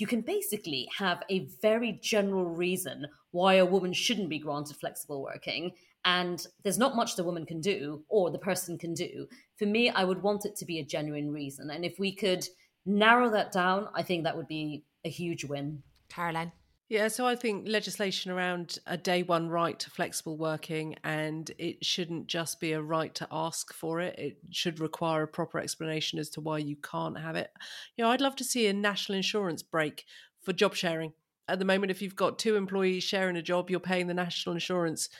you 0.00 0.06
can 0.06 0.22
basically 0.22 0.88
have 0.96 1.22
a 1.28 1.46
very 1.60 1.98
general 2.02 2.46
reason 2.46 3.06
why 3.32 3.54
a 3.54 3.66
woman 3.66 3.92
shouldn't 3.92 4.30
be 4.30 4.38
granted 4.38 4.76
flexible 4.76 5.22
working. 5.22 5.72
And 6.06 6.44
there's 6.62 6.78
not 6.78 6.96
much 6.96 7.16
the 7.16 7.24
woman 7.24 7.44
can 7.44 7.60
do 7.60 8.02
or 8.08 8.30
the 8.30 8.38
person 8.38 8.78
can 8.78 8.94
do. 8.94 9.28
For 9.58 9.66
me, 9.66 9.90
I 9.90 10.04
would 10.04 10.22
want 10.22 10.46
it 10.46 10.56
to 10.56 10.64
be 10.64 10.78
a 10.78 10.84
genuine 10.84 11.30
reason. 11.30 11.70
And 11.70 11.84
if 11.84 11.98
we 11.98 12.14
could 12.14 12.48
narrow 12.86 13.30
that 13.30 13.52
down, 13.52 13.88
I 13.94 14.02
think 14.02 14.24
that 14.24 14.36
would 14.36 14.48
be 14.48 14.84
a 15.04 15.10
huge 15.10 15.44
win. 15.44 15.82
Caroline. 16.08 16.52
Yeah, 16.90 17.06
so 17.06 17.24
I 17.24 17.36
think 17.36 17.68
legislation 17.68 18.32
around 18.32 18.80
a 18.84 18.96
day 18.96 19.22
one 19.22 19.48
right 19.48 19.78
to 19.78 19.90
flexible 19.90 20.36
working, 20.36 20.96
and 21.04 21.48
it 21.56 21.84
shouldn't 21.84 22.26
just 22.26 22.58
be 22.58 22.72
a 22.72 22.82
right 22.82 23.14
to 23.14 23.28
ask 23.30 23.72
for 23.72 24.00
it. 24.00 24.18
It 24.18 24.38
should 24.50 24.80
require 24.80 25.22
a 25.22 25.28
proper 25.28 25.60
explanation 25.60 26.18
as 26.18 26.28
to 26.30 26.40
why 26.40 26.58
you 26.58 26.74
can't 26.74 27.16
have 27.16 27.36
it. 27.36 27.52
You 27.96 28.02
know, 28.02 28.10
I'd 28.10 28.20
love 28.20 28.34
to 28.36 28.44
see 28.44 28.66
a 28.66 28.72
national 28.72 29.14
insurance 29.14 29.62
break 29.62 30.04
for 30.42 30.52
job 30.52 30.74
sharing. 30.74 31.12
At 31.46 31.60
the 31.60 31.64
moment, 31.64 31.92
if 31.92 32.02
you've 32.02 32.16
got 32.16 32.40
two 32.40 32.56
employees 32.56 33.04
sharing 33.04 33.36
a 33.36 33.42
job, 33.42 33.70
you're 33.70 33.78
paying 33.78 34.08
the 34.08 34.14
national 34.14 34.56
insurance 34.56 35.10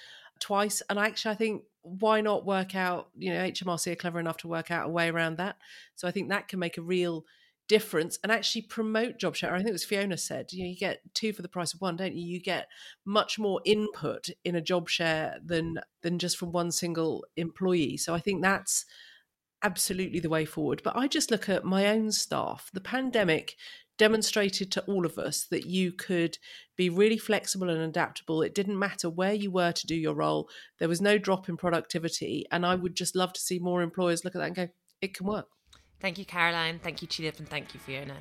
twice. 0.40 0.82
And 0.90 0.98
actually, 0.98 1.30
I 1.30 1.36
think 1.36 1.62
why 1.82 2.20
not 2.20 2.44
work 2.44 2.74
out, 2.74 3.10
you 3.16 3.32
know, 3.32 3.38
HMRC 3.44 3.92
are 3.92 3.96
clever 3.96 4.18
enough 4.18 4.38
to 4.38 4.48
work 4.48 4.72
out 4.72 4.88
a 4.88 4.92
way 4.92 5.08
around 5.08 5.36
that. 5.36 5.54
So 5.94 6.08
I 6.08 6.10
think 6.10 6.30
that 6.30 6.48
can 6.48 6.58
make 6.58 6.78
a 6.78 6.82
real 6.82 7.26
difference 7.70 8.18
and 8.24 8.32
actually 8.32 8.62
promote 8.62 9.16
job 9.16 9.36
share. 9.36 9.54
I 9.54 9.58
think 9.58 9.68
it 9.68 9.72
was 9.72 9.84
Fiona 9.84 10.18
said, 10.18 10.52
you 10.52 10.64
know, 10.64 10.70
you 10.70 10.76
get 10.76 11.02
two 11.14 11.32
for 11.32 11.42
the 11.42 11.48
price 11.48 11.72
of 11.72 11.80
one, 11.80 11.94
don't 11.94 12.16
you? 12.16 12.26
You 12.26 12.40
get 12.40 12.66
much 13.04 13.38
more 13.38 13.60
input 13.64 14.28
in 14.44 14.56
a 14.56 14.60
job 14.60 14.88
share 14.88 15.36
than 15.42 15.78
than 16.02 16.18
just 16.18 16.36
from 16.36 16.50
one 16.50 16.72
single 16.72 17.24
employee. 17.36 17.96
So 17.96 18.12
I 18.12 18.18
think 18.18 18.42
that's 18.42 18.86
absolutely 19.62 20.18
the 20.18 20.28
way 20.28 20.44
forward. 20.44 20.82
But 20.82 20.96
I 20.96 21.06
just 21.06 21.30
look 21.30 21.48
at 21.48 21.64
my 21.64 21.86
own 21.86 22.10
staff. 22.10 22.70
The 22.72 22.80
pandemic 22.80 23.54
demonstrated 23.98 24.72
to 24.72 24.82
all 24.86 25.06
of 25.06 25.16
us 25.16 25.46
that 25.52 25.66
you 25.66 25.92
could 25.92 26.38
be 26.76 26.90
really 26.90 27.18
flexible 27.18 27.70
and 27.70 27.82
adaptable. 27.82 28.42
It 28.42 28.54
didn't 28.54 28.80
matter 28.80 29.08
where 29.08 29.34
you 29.34 29.52
were 29.52 29.70
to 29.70 29.86
do 29.86 29.94
your 29.94 30.14
role. 30.14 30.48
There 30.80 30.88
was 30.88 31.00
no 31.00 31.18
drop 31.18 31.48
in 31.48 31.56
productivity. 31.56 32.46
And 32.50 32.66
I 32.66 32.74
would 32.74 32.96
just 32.96 33.14
love 33.14 33.32
to 33.34 33.40
see 33.40 33.60
more 33.60 33.80
employers 33.80 34.24
look 34.24 34.34
at 34.34 34.38
that 34.38 34.46
and 34.48 34.56
go, 34.56 34.68
it 35.00 35.14
can 35.14 35.26
work. 35.26 35.46
Thank 36.00 36.18
you, 36.18 36.24
Caroline. 36.24 36.80
Thank 36.82 37.02
you, 37.02 37.08
Tulip, 37.08 37.38
and 37.38 37.48
thank 37.48 37.74
you, 37.74 37.80
Fiona. 37.80 38.16